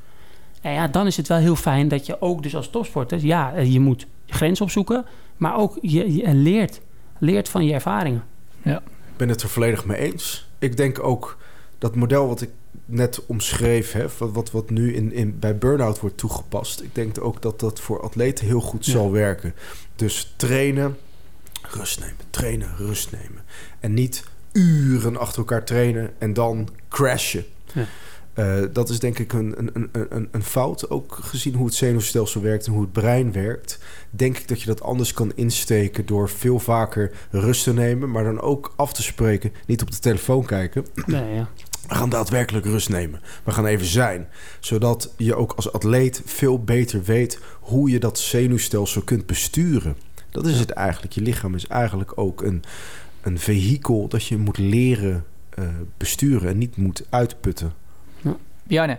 [0.60, 3.58] En ja, dan is het wel heel fijn dat je ook dus als topsporter, ja,
[3.58, 5.04] je moet je grens opzoeken,
[5.36, 6.80] maar ook je, je leert,
[7.18, 8.24] leert van je ervaringen.
[8.62, 8.76] Ja.
[8.76, 10.48] Ik ben het er volledig mee eens.
[10.58, 11.38] Ik denk ook
[11.78, 12.50] dat model wat ik
[12.84, 16.80] net omschreef, hè, wat, wat, wat nu in, in, bij burn-out wordt toegepast.
[16.80, 18.92] Ik denk ook dat dat voor atleten heel goed ja.
[18.92, 19.54] zal werken.
[19.96, 20.96] Dus trainen,
[21.62, 23.44] rust nemen, trainen, rust nemen.
[23.80, 27.44] En niet uren achter elkaar trainen en dan crashen.
[27.72, 27.86] Ja.
[28.38, 30.90] Uh, dat is denk ik een, een, een, een fout.
[30.90, 33.78] Ook gezien hoe het zenuwstelsel werkt en hoe het brein werkt.
[34.10, 38.10] Denk ik dat je dat anders kan insteken door veel vaker rust te nemen.
[38.10, 39.52] Maar dan ook af te spreken.
[39.66, 40.86] Niet op de telefoon kijken.
[41.06, 41.48] Nee, ja.
[41.88, 43.20] We gaan daadwerkelijk rust nemen.
[43.44, 44.28] We gaan even zijn.
[44.60, 49.96] Zodat je ook als atleet veel beter weet hoe je dat zenuwstelsel kunt besturen.
[50.30, 51.12] Dat is het eigenlijk.
[51.12, 52.62] Je lichaam is eigenlijk ook een,
[53.22, 55.24] een vehikel dat je moet leren
[55.58, 57.72] uh, besturen en niet moet uitputten.
[58.66, 58.98] Bjarne,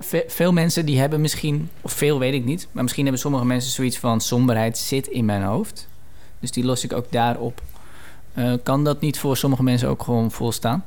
[0.00, 3.44] ve veel mensen die hebben misschien, of veel weet ik niet, maar misschien hebben sommige
[3.44, 5.88] mensen zoiets van somberheid zit in mijn hoofd.
[6.40, 7.62] Dus die los ik ook daarop.
[8.34, 10.84] Uh, kan dat niet voor sommige mensen ook gewoon volstaan?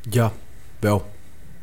[0.00, 0.32] Ja,
[0.78, 1.10] wel.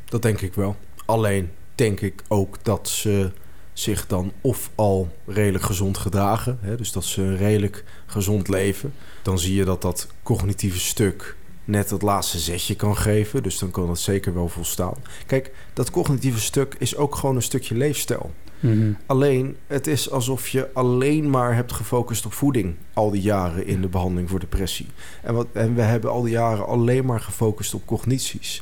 [0.06, 0.76] Dat denk ik wel.
[1.06, 3.32] Alleen denk ik ook dat ze
[3.74, 8.94] zich dan of al redelijk gezond gedragen, hè, dus dat ze een redelijk gezond leven,
[9.22, 11.36] dan zie je dat dat cognitieve stuk
[11.72, 13.44] net het laatste zetje kan geven.
[13.44, 14.96] Dus dan kan dat zeker wel volstaan.
[15.26, 18.32] Kijk, dat cognitieve stuk is ook gewoon een stukje leefstijl.
[18.60, 18.94] Mhm.
[19.06, 23.82] Alleen, het is alsof je alleen maar hebt gefocust op voeding al die jaren in
[23.82, 24.88] de behandeling voor depressie.
[25.24, 28.62] En, wat, en we hebben al die jaren alleen maar gefocust op cognities.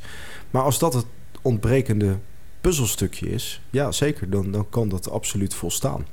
[0.52, 1.06] Maar als dat het
[1.42, 2.18] ontbrekende
[2.62, 6.06] puzzelstukje is, ja zeker, dan, dan kan dat absoluut volstaan.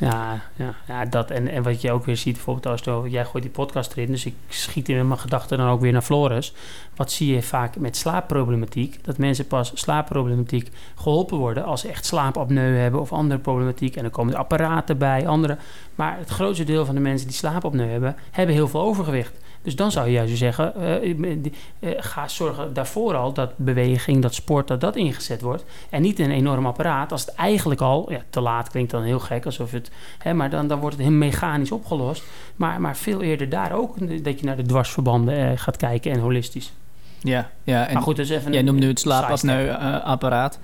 [0.00, 1.30] Ja, ja, ja dat.
[1.30, 4.26] En, en wat je ook weer ziet, bijvoorbeeld als jij gooit die podcast erin, dus
[4.26, 6.54] ik schiet in mijn gedachten dan ook weer naar Floris.
[6.96, 9.04] Wat zie je vaak met slaapproblematiek?
[9.04, 13.96] Dat mensen pas slaapproblematiek geholpen worden als ze echt slaapapneu hebben of andere problematiek.
[13.96, 15.56] En dan komen er apparaten bij, andere.
[15.94, 19.39] Maar het grootste deel van de mensen die slaapapneu hebben, hebben heel veel overgewicht.
[19.62, 21.34] Dus dan zou je juist zeggen, uh,
[21.80, 25.64] uh, ga zorgen daarvoor al dat beweging, dat sport, dat dat ingezet wordt.
[25.90, 27.12] En niet een enorm apparaat.
[27.12, 30.50] Als het eigenlijk al, ja, te laat klinkt dan heel gek, alsof het, hè, maar
[30.50, 32.22] dan, dan wordt het heel mechanisch opgelost.
[32.56, 36.72] Maar, maar veel eerder daar ook, dat je naar de dwarsverbanden gaat kijken en holistisch.
[37.18, 37.86] Ja, ja.
[37.86, 40.58] En maar goed, dus even jij noemt nu het slaapapneu-apparaat.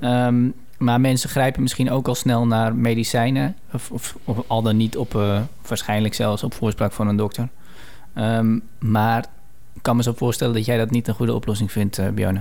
[0.00, 3.56] Um, maar mensen grijpen misschien ook al snel naar medicijnen.
[3.72, 7.48] Of, of, of al dan niet op, uh, waarschijnlijk zelfs op voorspraak van een dokter.
[8.14, 9.26] Um, maar
[9.74, 12.38] ik kan me zo voorstellen dat jij dat niet een goede oplossing vindt, uh.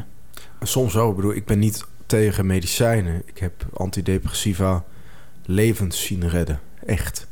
[0.61, 1.09] Soms wel.
[1.09, 3.22] Ik bedoel, ik ben niet tegen medicijnen.
[3.26, 4.84] Ik heb antidepressiva
[5.45, 6.59] levens zien redden.
[6.86, 7.28] Echt.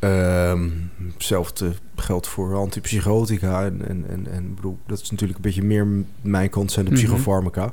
[0.00, 3.64] Um, hetzelfde geldt voor antipsychotica.
[3.64, 5.86] En, en, en, en bedoel, dat is natuurlijk een beetje meer
[6.20, 7.00] mijn kant zijn de Mhm.
[7.00, 7.70] psychofarmaca.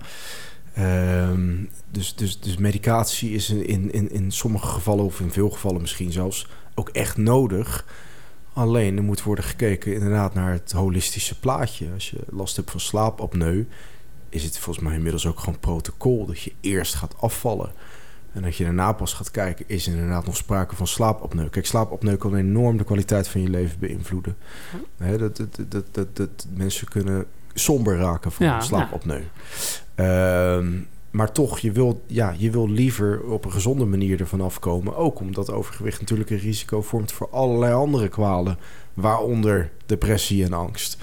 [0.79, 5.81] Um, dus, dus, dus medicatie is in, in, in sommige gevallen, of in veel gevallen
[5.81, 7.85] misschien zelfs, ook echt nodig.
[8.61, 11.87] Alleen er moet worden gekeken inderdaad naar het holistische plaatje.
[11.93, 13.65] Als je last hebt van slaapapneu,
[14.29, 17.71] is het volgens mij inmiddels ook gewoon protocol dat je eerst gaat afvallen.
[18.33, 21.49] En dat je daarna pas gaat kijken, is er inderdaad nog sprake van slaapapneu.
[21.49, 24.37] Kijk, slaapapneu kan enorm de kwaliteit van je leven beïnvloeden.
[24.97, 29.23] He, dat, dat, dat, dat, dat, mensen kunnen somber raken van Ja, slaapapneu.
[29.95, 30.73] Ehm,
[31.11, 34.95] maar toch, je wil, ja, je wil liever op een gezonde manier ervan afkomen.
[34.95, 38.57] Ook omdat overgewicht natuurlijk een risico vormt voor allerlei andere kwalen.
[38.93, 40.97] Waaronder depressie en angst.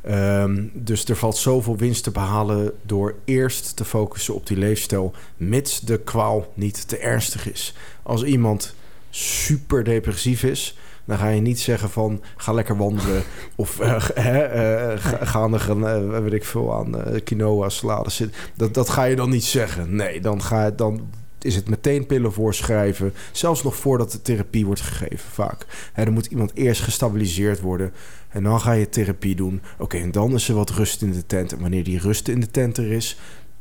[0.00, 5.12] Ehm, dus er valt zoveel winst te behalen door eerst te focussen op die leefstijl,
[5.36, 7.74] mits de kwaal niet te ernstig is.
[8.02, 8.74] Als iemand
[9.10, 10.76] super depressief is,
[11.08, 13.22] dan ga je niet zeggen van ga lekker wandelen
[13.56, 18.10] of uh, hè, uh, ga, ga er een, uh, weet ik veel aan quinoa salade
[18.10, 18.36] zitten.
[18.56, 19.96] Dat, dat ga je dan niet zeggen.
[19.96, 21.08] Nee, dan, ga, dan
[21.40, 23.12] is het meteen pillen voorschrijven.
[23.32, 25.90] Zelfs nog voordat de therapie wordt gegeven vaak.
[25.94, 27.92] Dan moet iemand eerst gestabiliseerd worden.
[28.28, 29.62] En dan ga je therapie doen.
[29.78, 31.52] Oké, en dan is er wat rust in de tent.
[31.52, 33.18] En wanneer die rust in de tent er is...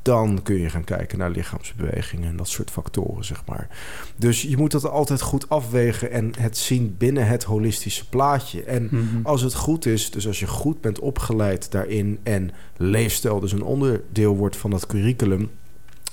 [0.08, 2.30] dan kun je gaan kijken naar lichaamsbewegingen...
[2.30, 3.68] en dat soort factoren, zeg maar.
[4.16, 6.12] Dus je moet dat altijd goed afwegen...
[6.12, 8.64] en het zien binnen het holistische plaatje.
[8.64, 9.26] En mm-hmm.
[9.26, 12.20] als het goed is, dus als je goed bent opgeleid daarin...
[12.24, 15.50] en leefstijl dus een onderdeel wordt van dat curriculum...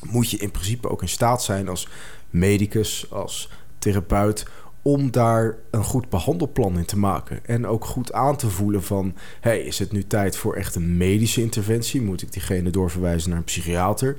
[0.02, 1.88] moet je in principe ook in staat zijn als
[2.30, 4.46] medicus, als therapeut
[4.84, 7.46] om daar een goed behandelplan in te maken.
[7.46, 9.14] En ook goed aan te voelen van...
[9.40, 12.02] hey, is het nu tijd voor echt een medische interventie?
[12.02, 14.16] Moet ik diegene doorverwijzen naar een psychiater?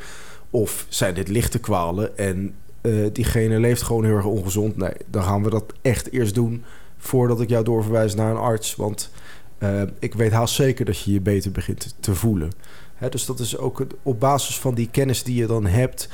[0.50, 4.78] Of zijn dit lichte kwalen en uh, diegene leeft gewoon heel erg ongezond?
[4.78, 6.64] Nee, dan gaan we dat echt eerst doen...
[6.98, 8.76] voordat ik jou doorverwijs naar een arts.
[8.76, 9.12] Want
[9.60, 12.52] uh, ik weet haast zeker dat je je beter begint te voelen.
[12.96, 16.10] Hè, dus dat is ook op basis van die kennis die je dan hebt...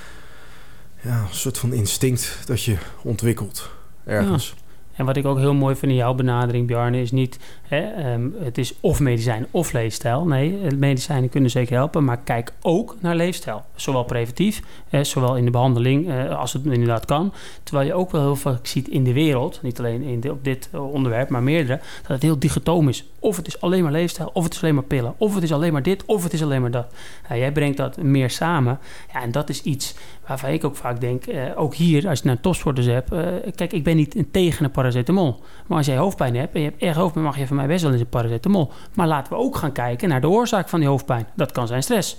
[1.02, 4.54] Ja, een soort van instinct dat je ontwikkelt ergens.
[4.56, 4.62] Ja.
[4.96, 7.40] En wat ik ook heel mooi vind in jouw benadering, Bjarne, is niet...
[7.72, 10.26] Hè, um, het is of medicijn of leefstijl.
[10.26, 13.64] Nee, medicijnen kunnen zeker helpen, maar kijk ook naar leefstijl.
[13.76, 17.34] Zowel preventief, eh, zowel in de behandeling, eh, als het inderdaad kan.
[17.64, 20.70] Terwijl je ook wel heel vaak ziet in de wereld, niet alleen in op dit
[20.74, 21.80] onderwerp, maar meerdere...
[22.02, 23.06] dat het heel dichotoom is.
[23.20, 25.14] Of het is alleen maar leefstijl, of het is alleen maar pillen.
[25.18, 26.94] Of het is alleen maar dit, of het is alleen maar dat.
[27.28, 28.80] Nou, jij brengt dat meer samen.
[29.14, 29.96] Ja, en dat is iets
[30.28, 31.24] waarvan ik ook vaak denk...
[31.56, 33.10] Ook hier, als je naar topsporters hebt...
[33.56, 35.40] Kijk, ik ben niet tegen een paracetamol.
[35.68, 37.26] Maar als jij hoofdpijn hebt en je hebt erg hoofdpijn...
[37.26, 38.72] mag je van mij best wel eens een paracetamol.
[38.94, 41.28] Maar laten we ook gaan kijken naar de oorzaak van die hoofdpijn.
[41.36, 42.18] Dat kan zijn stress,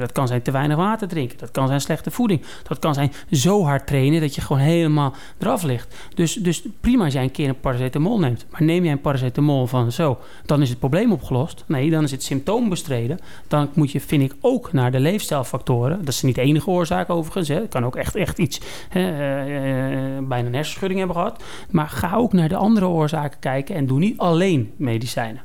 [0.00, 1.38] Dat kan zijn te weinig water drinken.
[1.38, 2.42] Dat kan zijn slechte voeding.
[2.68, 5.94] Dat kan zijn zo hard trainen dat je gewoon helemaal eraf ligt.
[6.14, 8.46] Dus, dus prima als jij een keer een paracetamol neemt.
[8.50, 11.64] Maar neem jij een paracetamol van zo, dan is het probleem opgelost.
[11.66, 13.18] Nee, dan is het symptoom bestreden.
[13.48, 15.98] Dan moet je, vind ik, ook naar de leefstijlfactoren.
[15.98, 17.48] Dat is niet de enige oorzaak overigens.
[17.48, 17.54] Hè.
[17.54, 21.42] Het kan ook echt, echt iets, hè, uh, bijna een hersenschudding hebben gehad.
[21.70, 25.42] Maar ga ook naar de andere oorzaken kijken en doe niet alleen medicijnen.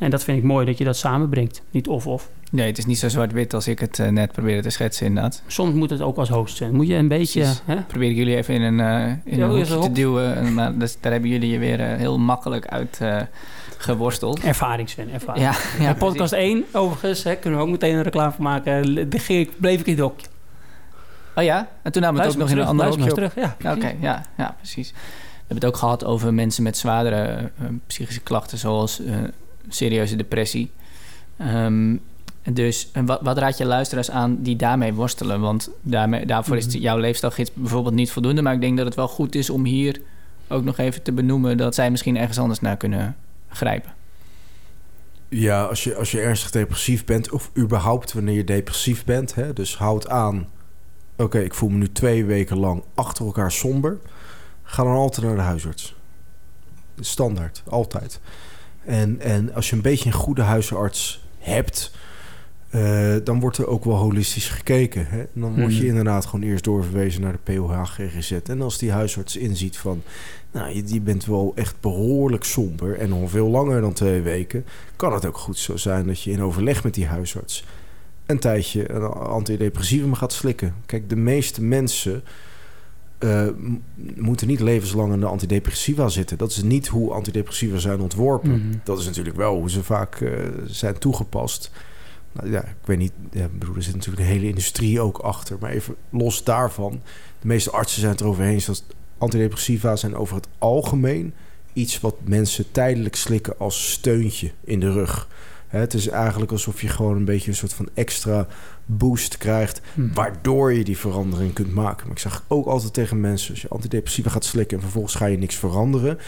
[0.00, 1.62] En dat vind ik mooi dat je dat samenbrengt.
[1.70, 2.28] Niet of-of.
[2.50, 5.42] Nee, het is niet zo zwart-wit als ik het eh, net probeerde te schetsen inderdaad.
[5.46, 6.74] Soms moet het ook als host zijn.
[6.74, 7.44] Moet je een beetje...
[7.64, 7.76] Hè?
[7.82, 10.36] Probeer ik jullie even in een, eh, in Ja, een even hoekje te duwen.
[10.36, 13.20] en, Maar dus, daar hebben jullie je weer eh, heel makkelijk uit eh,
[13.78, 14.40] geworsteld.
[14.40, 15.12] Ervaring, Sven.
[15.12, 15.44] Ervaring.
[15.44, 18.96] Ja, ja, podcast 1, overigens, hè, kunnen we ook meteen een reclame van maken.
[19.28, 20.26] Ik- bleef ik in het hokje.
[21.34, 21.68] Oh ja?
[21.82, 23.34] En toen namen we het ook nog in een ander hokje terug.
[23.34, 24.90] Ja, Oké, ja, ja, precies.
[24.90, 24.96] We
[25.56, 29.14] hebben het ook gehad over mensen met zwaardere eh, psychische klachten, zoals eh,
[29.70, 30.70] serieuze depressie.
[31.36, 31.96] Ehm,
[32.52, 35.40] dus en wat, wat raad je luisteraars aan die daarmee worstelen?
[35.40, 36.78] Want daarmee, daarvoor is Mhm.
[36.78, 38.42] jouw leefstijlgids bijvoorbeeld niet voldoende.
[38.42, 40.00] Maar ik denk dat het wel goed is om hier
[40.48, 43.16] ook nog even te benoemen dat zij misschien ergens anders naar kunnen
[43.48, 43.92] grijpen.
[45.28, 49.52] Ja, als je, als je ernstig depressief bent, of überhaupt wanneer je depressief bent, hè,
[49.52, 50.48] dus houd aan.
[51.16, 53.98] Oké, ik voel me nu twee weken lang achter elkaar somber.
[54.62, 55.94] Ga dan altijd naar de huisarts.
[57.00, 58.20] Standaard, altijd.
[58.84, 61.92] En, en als je een beetje een goede huisarts hebt,
[62.70, 65.06] eh, dan wordt er ook wel holistisch gekeken.
[65.06, 65.18] Hè?
[65.20, 65.88] En dan word je Mhm.
[65.88, 68.32] inderdaad gewoon eerst doorverwezen naar de POH GGZ.
[68.32, 70.02] En als die huisarts inziet van,
[70.50, 74.64] nou, je, je bent wel echt behoorlijk somber en al veel langer dan twee weken,
[74.96, 77.64] kan het ook goed zo zijn dat je in overleg met die huisarts
[78.26, 80.74] een tijdje een antidepressivum gaat slikken.
[80.86, 82.22] Kijk, de meeste mensen
[83.28, 83.82] m-
[84.16, 86.38] moeten niet levenslang in de antidepressiva zitten.
[86.38, 88.50] Dat is niet hoe antidepressiva zijn ontworpen.
[88.50, 88.76] Mhm.
[88.84, 90.30] Dat is natuurlijk wel hoe ze vaak eh,
[90.66, 91.70] zijn toegepast.
[92.32, 95.18] Nou, ja, ik weet niet, ja, ik bedoel, er zit natuurlijk een hele industrie ook
[95.18, 95.56] achter.
[95.60, 96.92] Maar even los daarvan,
[97.40, 98.84] de meeste artsen zijn het erover eens dat
[99.18, 101.34] antidepressiva zijn over het algemeen
[101.72, 105.28] iets wat mensen tijdelijk slikken als steuntje in de rug.
[105.68, 108.46] Het is eigenlijk alsof je gewoon een beetje een soort van extra
[108.96, 110.14] boost krijgt, Mhm.
[110.14, 112.02] waardoor je die verandering kunt maken.
[112.06, 115.26] Maar ik zeg ook altijd tegen mensen: als je antidepressiva gaat slikken en vervolgens ga
[115.26, 116.18] je niks veranderen,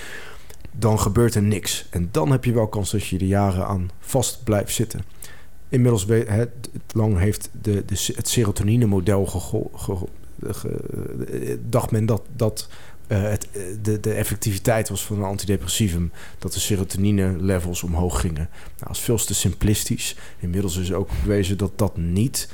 [0.72, 1.86] dan gebeurt er niks.
[1.90, 5.00] En dan heb je wel kans dat je er jaren aan vast blijft zitten.
[5.68, 10.06] Inmiddels weet, hè, t- lang heeft de, de, het serotonine-model gego- ge-
[10.52, 12.68] ge- eh, dacht men dat, dat
[13.06, 18.48] eh, het, eh, de, de effectiviteit was van een antidepressivum dat de serotonine-levels omhoog gingen.
[18.52, 20.16] Nou, dat is veel te simplistisch.
[20.38, 22.48] Inmiddels is ook bewezen dat dat niet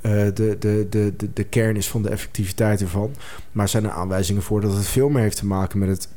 [0.00, 3.14] eh, de, de, de, de, de kern is van de effectiviteit ervan.
[3.52, 6.08] Maar er zijn er aanwijzingen voor dat het veel meer heeft te maken met het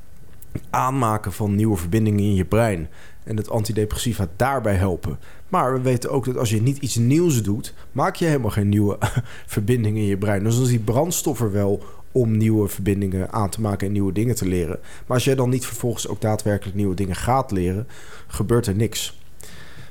[0.70, 2.90] aanmaken van nieuwe verbindingen in je brein.
[3.24, 5.20] En het antidepressiva daarbij helpen.
[5.50, 8.70] Maar we weten ook dat als je niet iets nieuws doet, maak je helemaal geen
[8.70, 8.98] nieuwe
[9.46, 10.44] verbindingen in je brein.
[10.44, 14.36] Dus is die brandstof er wel om nieuwe verbindingen aan te maken en nieuwe dingen
[14.36, 14.80] te leren.
[15.06, 17.88] Maar als jij dan niet vervolgens ook daadwerkelijk nieuwe dingen gaat leren,
[18.28, 19.20] gebeurt er niks.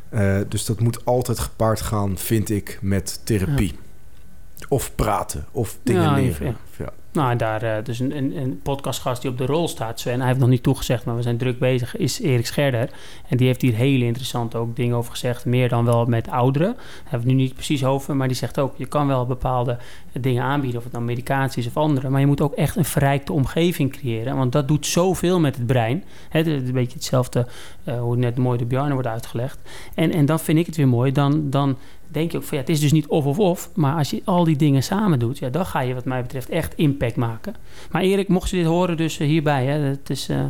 [0.08, 3.74] Eh, dus dat moet altijd gepaard gaan, vind ik, met therapie.
[4.68, 6.56] Of praten, of dingen Ja, leren.
[6.78, 6.92] ja.
[7.12, 10.26] Nou, daar, eh, dus een, een, een podcastgast die op de rol staat, Sven, hij
[10.28, 12.90] heeft nog niet toegezegd, maar we zijn druk bezig, is Erik Scherder.
[13.28, 16.72] En die heeft hier hele interessante ook dingen over gezegd, meer dan wel met ouderen.
[16.74, 19.78] Daar hebben we nu niet precies over, maar die zegt ook, je kan wel bepaalde
[20.12, 22.84] dingen aanbieden, of het dan medicatie is of andere, maar je moet ook echt een
[22.84, 26.04] verrijkte omgeving creëren, want dat doet zoveel met het brein.
[26.28, 27.46] Het is een beetje hetzelfde,
[27.84, 29.58] eh, hoe net mooi de Bjarne wordt uitgelegd.
[29.94, 31.50] En, en dan vind ik het weer mooi, dan...
[31.50, 31.76] dan
[32.10, 33.70] denk je ook van ja, het is dus niet of of of.
[33.74, 36.48] Maar als je al die dingen samen doet, ja, dan ga je wat mij betreft
[36.48, 37.54] echt impact maken.
[37.90, 40.44] Maar Erik, mocht je dit horen, dus eh, hierbij, hè, het is, eh,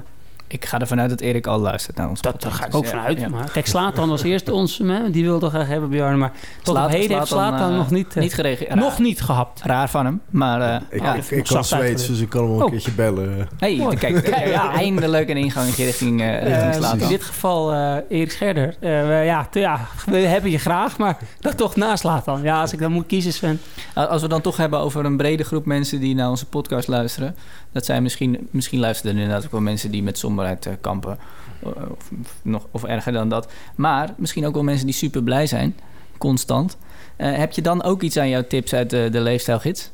[0.52, 2.20] Ik ga ervan uit dat Erik al luistert naar ons.
[2.20, 3.20] dat, ga ik ook Ja, vanuit.
[3.20, 3.28] ja.
[3.28, 6.18] Maar kijk, Slatan was eerst ons, hè, die wilde graag hebben, Björn.
[6.18, 6.32] Maar
[6.62, 8.74] tot heden heeft Slatan, Slatan eh, nog niet, eh, niet gereageerd.
[8.74, 9.60] nog niet gehapt.
[9.62, 10.60] Raar van hem, maar...
[10.60, 11.14] eh, Ik, ja.
[11.14, 12.70] ik, ik kan Zweeds, dus ik kan hem wel een Oh.
[12.70, 13.48] keertje bellen.
[13.58, 13.96] Hey, Mooi.
[13.96, 14.28] kijk,
[14.74, 16.98] eindelijk een ingangetje richting, eh richting Eh, Slatan.
[17.00, 18.68] in dit geval eh, Erik Scherder.
[18.68, 22.42] Eh, we- ja, ja, we hebben je graag, maar dat toch na Slatan.
[22.42, 23.60] Ja, als ik dan moet kiezen, Sven.
[23.94, 27.36] Als we dan toch hebben over een brede groep mensen die naar onze podcast luisteren.
[27.72, 31.18] Dat zijn misschien, misschien luisteren er inderdaad ook wel mensen die met somberheid eh, kampen.
[31.62, 32.10] eh, Of,
[32.42, 33.52] nog, of erger dan dat.
[33.74, 35.76] Maar misschien ook wel mensen die super blij zijn,
[36.18, 36.76] constant.
[37.16, 39.90] Eh, heb je dan ook iets aan jouw tips uit de, de leefstijlgids?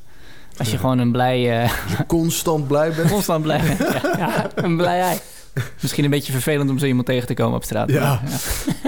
[0.59, 0.81] Als je Ja.
[0.81, 1.71] gewoon een blij,
[2.07, 3.11] constant blij bent.
[3.11, 3.79] constant blij bent.
[3.79, 4.01] Ja.
[4.27, 5.19] Ja, een blij ei.
[5.81, 7.91] Misschien een beetje vervelend om zo iemand tegen te komen op straat.
[7.91, 8.21] Ja.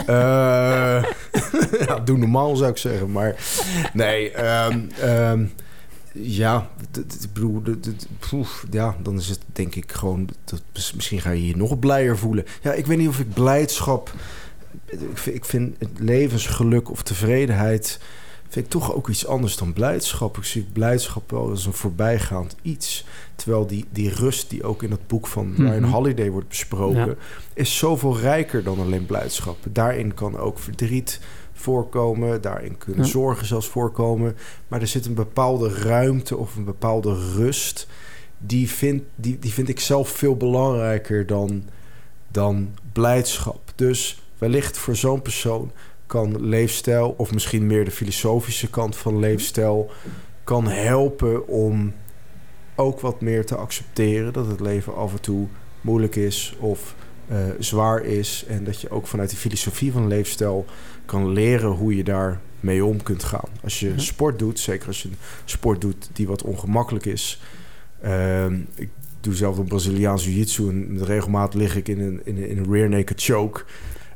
[0.06, 3.12] ja, doe normaal zou ik zeggen.
[3.12, 3.34] Maar
[3.92, 5.44] nee, ehm,
[6.20, 7.62] ja, ik bedoel,
[8.30, 10.62] poef, ja, dan is het denk ik gewoon, dat,
[10.94, 12.44] misschien ga je je nog blijer voelen.
[12.62, 14.14] Ja, ik weet niet of ik blijdschap,
[14.86, 18.00] ik vind, ik vind het levensgeluk of tevredenheid,
[18.48, 20.36] vind ik toch ook iets anders dan blijdschap.
[20.36, 23.04] Ik zie blijdschap wel als een voorbijgaand iets.
[23.36, 25.90] Terwijl die, die rust die ook in het boek van Ryan Mhm.
[25.90, 27.14] Holiday wordt besproken, Ja.
[27.54, 29.56] is zoveel rijker dan alleen blijdschap.
[29.72, 31.20] Daarin kan ook verdriet
[31.60, 33.10] voorkomen, daarin kunnen Ja.
[33.10, 34.36] zorgen zelfs voorkomen.
[34.68, 37.86] Maar er zit een bepaalde ruimte of een bepaalde rust.
[38.38, 41.62] Die vind, die, die vind ik zelf veel belangrijker dan,
[42.28, 43.72] dan blijdschap.
[43.74, 45.70] Dus wellicht voor zo'n persoon
[46.06, 49.90] kan leefstijl, of misschien meer de filosofische kant van leefstijl,
[50.44, 51.92] kan helpen om
[52.76, 55.46] ook wat meer te accepteren dat het leven af en toe
[55.80, 56.94] moeilijk is of
[57.30, 58.44] uh, zwaar is.
[58.48, 60.64] En dat je ook vanuit de filosofie van leefstijl
[61.08, 63.48] kan leren hoe je daar mee om kunt gaan.
[63.62, 67.40] Als je sport doet, zeker als je een sport doet die wat ongemakkelijk is.
[68.04, 68.44] Uh,
[68.74, 68.88] ik
[69.20, 72.58] doe zelf een Braziliaans jiu-jitsu en met regelmaat lig ik in een, in, een, in
[72.58, 73.64] een rear naked choke.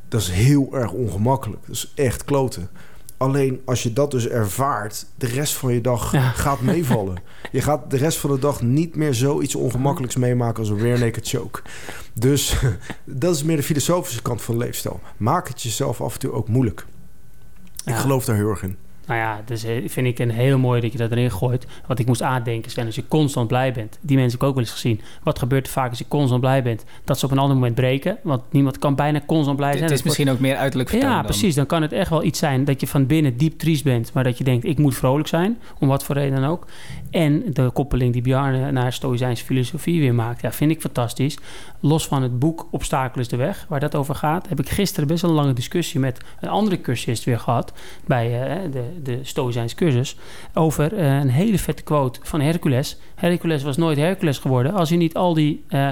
[0.09, 1.66] Dat is heel erg ongemakkelijk.
[1.66, 2.68] Dat is echt kloten.
[3.23, 7.23] Alleen als je dat dus ervaart, de rest van je dag gaat meevallen.
[7.53, 10.99] je gaat de rest van de dag niet meer zoiets ongemakkelijks meemaken als een rear
[10.99, 11.62] naked choke.
[12.12, 12.57] Dus
[13.05, 15.01] dat is meer de filosofische kant van leefstijl.
[15.16, 16.87] Maak het jezelf af en toe ook moeilijk.
[17.85, 18.77] Ik geloof daar heel erg in.
[19.07, 21.66] Nou ja, dus vind ik een heel mooi dat je dat erin gooit.
[21.86, 23.98] Wat ik moest aandenken, Sven, als je constant blij bent.
[24.00, 25.00] Die mensen heb ik ook wel eens gezien.
[25.22, 26.84] Wat gebeurt er vaak als je constant blij bent?
[27.05, 28.18] Dat ze op een ander moment breken.
[28.22, 29.82] Want niemand kan bijna constant blij zijn.
[29.84, 31.55] Het is misschien ook meer uiterlijk vertoon Ja, precies.
[31.55, 34.12] Dan kan het echt wel iets zijn dat je van binnen diep triest bent.
[34.12, 35.59] Maar dat je denkt, ik moet vrolijk zijn.
[35.78, 36.66] Om wat voor reden dan ook.
[37.11, 40.40] En de koppeling die Bjarne naar Stoïcijnse filosofie weer maakt.
[40.40, 41.38] Ja, vind ik fantastisch.
[41.80, 44.48] Los van het boek Obstakel is de weg, waar dat over gaat.
[44.48, 47.72] Heb ik gisteren best wel een lange discussie met een andere cursist weer gehad.
[48.07, 48.26] Bij
[48.64, 50.16] uh, de de Stoïcijns cursus,
[50.55, 52.99] over uh, een hele vette quote van Hercules.
[53.14, 55.88] Hercules was nooit Hercules geworden als hij niet al die uh,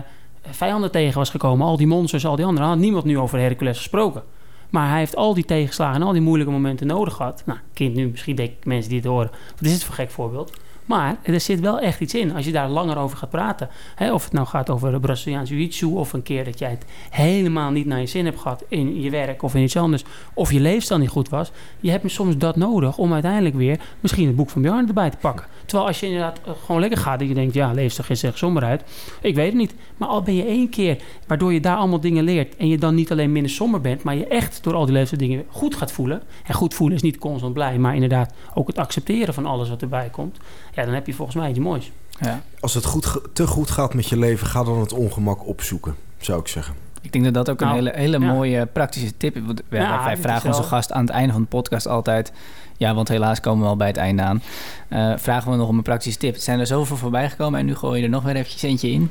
[0.50, 2.68] vijanden tegen was gekomen, al die monsters, al die anderen.
[2.68, 4.22] had niemand nu over Hercules gesproken.
[4.70, 7.42] Maar hij heeft al die tegenslagen en al die moeilijke momenten nodig gehad.
[7.46, 9.30] Nou, kind nu, misschien denk ik mensen die het horen.
[9.56, 10.52] Wat is het voor gek voorbeeld?
[10.90, 13.68] Maar er zit wel echt iets in als je daar langer over gaat praten.
[14.12, 15.86] of het nou gaat over Braziliaans jiu-jitsu...
[15.86, 18.64] of een keer dat jij het helemaal niet naar je zin hebt gehad...
[18.68, 20.04] in je werk of in iets anders...
[20.34, 21.50] of je leefstijl niet goed was...
[21.80, 23.80] je hebt soms dat nodig om uiteindelijk weer...
[24.00, 25.46] misschien het boek van Björn erbij te pakken.
[25.64, 27.20] Terwijl als je inderdaad eh, gewoon lekker gaat...
[27.20, 28.82] en je denkt, ja, leefstijl is echt somberheid.
[29.20, 29.74] Ik weet het niet.
[29.96, 30.98] Maar al ben je één keer...
[31.26, 32.56] waardoor je daar allemaal dingen leert...
[32.56, 34.02] en je dan niet alleen minder somber bent...
[34.02, 36.22] maar je echt door al die leefstijldingen goed gaat voelen...
[36.46, 37.78] en goed voelen is niet constant blij...
[37.78, 40.38] maar inderdaad ook het accepteren van alles wat erbij komt
[40.72, 41.92] ja, dan heb je volgens mij iets moois.
[42.20, 42.42] Ja.
[42.60, 46.40] Als het goed, te goed gaat met je leven, ga dan het ongemak opzoeken, zou
[46.40, 46.74] ik zeggen.
[47.02, 49.42] Ik denk dat dat ook een nou, hele, hele mooie praktische tip is.
[49.68, 52.32] wij vragen onze gast aan het einde van de podcast altijd...
[52.76, 54.42] Ja, want helaas komen we al bij het einde aan.
[54.88, 56.34] Uh, vragen we nog om een praktische tip.
[56.34, 58.90] Er zijn er zoveel voorbij gekomen en nu gooi je er nog weer eventjes eentje
[58.90, 59.10] in.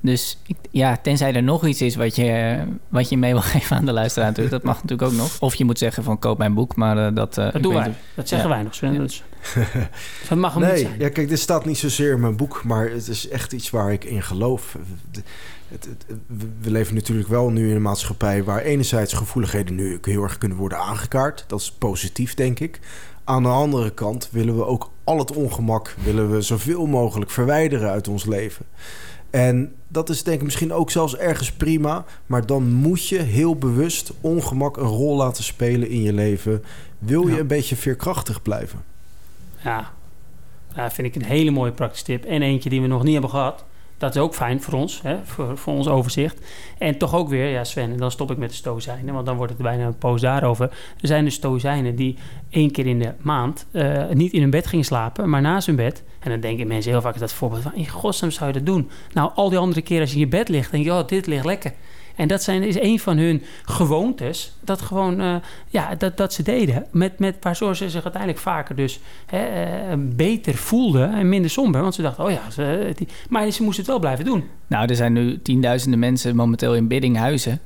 [0.00, 0.38] Dus
[0.70, 3.92] ja, tenzij er nog iets is wat je, wat je mee wil geven aan de
[3.92, 4.54] luisteraar natuurlijk.
[4.54, 5.40] Dat mag natuurlijk ook nog.
[5.40, 7.38] Of je moet zeggen van koop mijn boek, maar uh, dat...
[7.38, 7.94] Uh, dat doen wij.
[8.14, 8.92] Dat zeggen wij nog, Sven.
[8.92, 8.98] Ja.
[8.98, 9.22] Dus.
[10.28, 10.98] dat mag hem nee, niet zijn.
[10.98, 13.92] Ja, kijk, dit staat niet zozeer in mijn boek, maar het is echt iets waar
[13.92, 14.76] ik in geloof.
[15.68, 16.18] Het, het,
[16.60, 20.58] we leven natuurlijk wel nu in een maatschappij waar enerzijds gevoeligheden nu heel erg kunnen
[20.58, 21.44] worden aangekaart.
[21.46, 22.80] Dat is positief, denk ik.
[23.24, 27.90] Aan de andere kant willen we ook al het ongemak willen we zoveel mogelijk verwijderen
[27.90, 28.66] uit ons leven.
[29.30, 32.04] En dat is denk ik misschien ook zelfs ergens prima.
[32.26, 36.64] Maar dan moet je heel bewust ongemak een rol laten spelen in je leven.
[36.98, 38.84] Wil je een beetje veerkrachtig blijven?
[39.64, 39.92] Ja.
[40.74, 42.24] ja, vind ik een hele mooie praktische tip.
[42.24, 43.64] En eentje die we nog niet hebben gehad.
[43.98, 46.40] Dat is ook fijn voor ons, hè, voor, ons overzicht.
[46.78, 49.36] En toch ook weer, ja Sven, en dan stop ik met de stoïcijnen, want dan
[49.36, 50.66] wordt het bijna een poos daarover.
[51.00, 52.16] Er zijn dus stoïcijnen die
[52.50, 55.76] één keer in de maand uh, niet in hun bed gingen slapen, maar naast hun
[55.76, 56.02] bed.
[56.18, 58.90] En dan denken mensen heel vaak dat voorbeeld van, in godsnaam zou je dat doen?
[59.12, 61.26] Nou, al die andere keren als je in je bed ligt, denk je, oh, dit
[61.26, 61.72] ligt lekker.
[62.18, 64.52] En dat zijn, is een van hun gewoontes.
[64.60, 65.34] Dat gewoon, uh,
[65.68, 66.86] ja, dat, dat ze deden.
[66.90, 71.82] Met, met waardoor ze zich uiteindelijk vaker dus hè, uh, beter voelden en minder somber.
[71.82, 72.42] Want ze dachten, oh ja,
[72.94, 74.44] die, maar ze moesten het wel blijven doen.
[74.66, 77.60] Nou, er zijn nu tienduizenden mensen momenteel in Biddinghuizen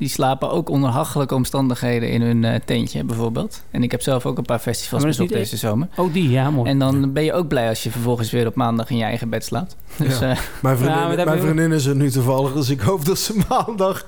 [0.00, 3.64] die slapen ook onder hachelijke omstandigheden in hun uh, tentje bijvoorbeeld.
[3.70, 5.88] En ik heb zelf ook een paar festivals bezocht deze zomer.
[5.96, 6.70] Oh, die, ja, mooi.
[6.70, 9.28] En dan ben je ook blij als je vervolgens weer op maandag in je eigen
[9.28, 9.76] bed slaapt.
[9.96, 10.30] Dus, ja.
[10.30, 13.40] uh, mijn vriendin, ja, mijn vriendin is er nu toevallig, dus ik hoop dat ze
[13.48, 14.04] maandag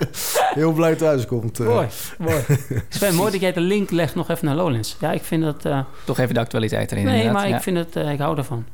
[0.54, 1.60] heel blij thuis komt.
[1.60, 1.66] Uh.
[1.66, 1.86] Mooi,
[2.18, 2.42] mooi.
[2.88, 4.96] Sven, mooi dat jij de link legt nog even naar Lowlands.
[5.00, 5.84] Ja, ik vind dat...
[6.04, 7.04] Toch even de actualiteit erin.
[7.04, 8.64] Nee, maar ik vind het, ik hou ervan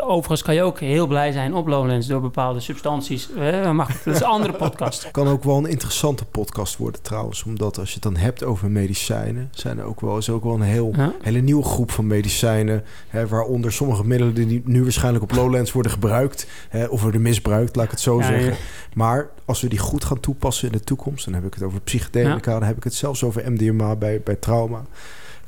[0.00, 3.28] overigens kan je ook heel blij zijn op Lowlands door bepaalde substanties.
[3.72, 5.08] mag, dat is een andere podcast.
[5.10, 7.44] kan ook wel een interessante podcast worden trouwens.
[7.44, 9.48] Omdat als je het dan hebt over medicijnen...
[9.50, 12.84] Zijn er ook wel, is ook wel een heel, hele nieuwe groep van medicijnen.
[13.08, 16.46] Hè, waaronder sommige middelen die nu waarschijnlijk op Lowlands worden gebruikt.
[16.68, 18.56] Hè, of worden misbruikt, laat ik het zo zeggen.
[18.94, 21.24] Maar als we die goed gaan toepassen in de toekomst...
[21.24, 24.36] dan heb ik het over psychedelica, dan heb ik het zelfs over MDMA bij, bij
[24.36, 24.84] trauma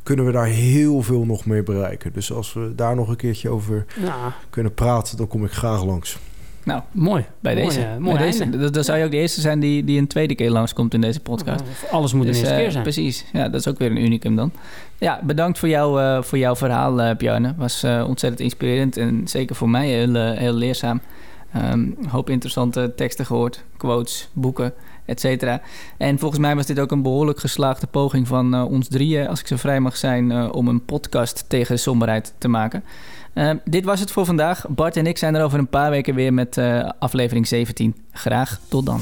[0.03, 2.13] kunnen we daar heel veel nog mee bereiken.
[2.13, 4.35] Dus als we daar nog een keertje over ja.
[4.51, 6.19] kunnen praten, dan kom ik graag langs.
[6.65, 7.25] Nou, mooi.
[7.41, 7.87] Bij deze.
[7.99, 8.71] Mooi bij deze.
[8.71, 11.21] Dan zou je ook de eerste zijn die, die een tweede keer langskomt in deze
[11.21, 11.63] podcast.
[11.91, 12.83] alles moet dus, een eerste keer zijn.
[12.83, 13.25] Precies.
[13.33, 14.53] Ja, dat is ook weer een unicum dan.
[14.99, 17.55] Ja, bedankt voor, jou, uh, voor jouw verhaal, uh, Bjarne.
[17.57, 21.01] Was ontzettend inspirerend en zeker voor mij heel, heel leerzaam.
[21.57, 24.73] Um, hoop interessante teksten gehoord, quotes, boeken.
[25.15, 25.61] Et.
[25.97, 29.41] En volgens mij was dit ook een behoorlijk geslaagde poging van uh, ons drieën, als
[29.41, 32.85] ik zo vrij mag zijn, uh, om een podcast tegen somberheid te maken.
[33.35, 34.67] Uh, dit was het voor vandaag.
[34.69, 36.61] Bart en ik zijn er over een paar weken weer met
[36.99, 37.95] aflevering 17.
[38.13, 39.01] Graag tot dan.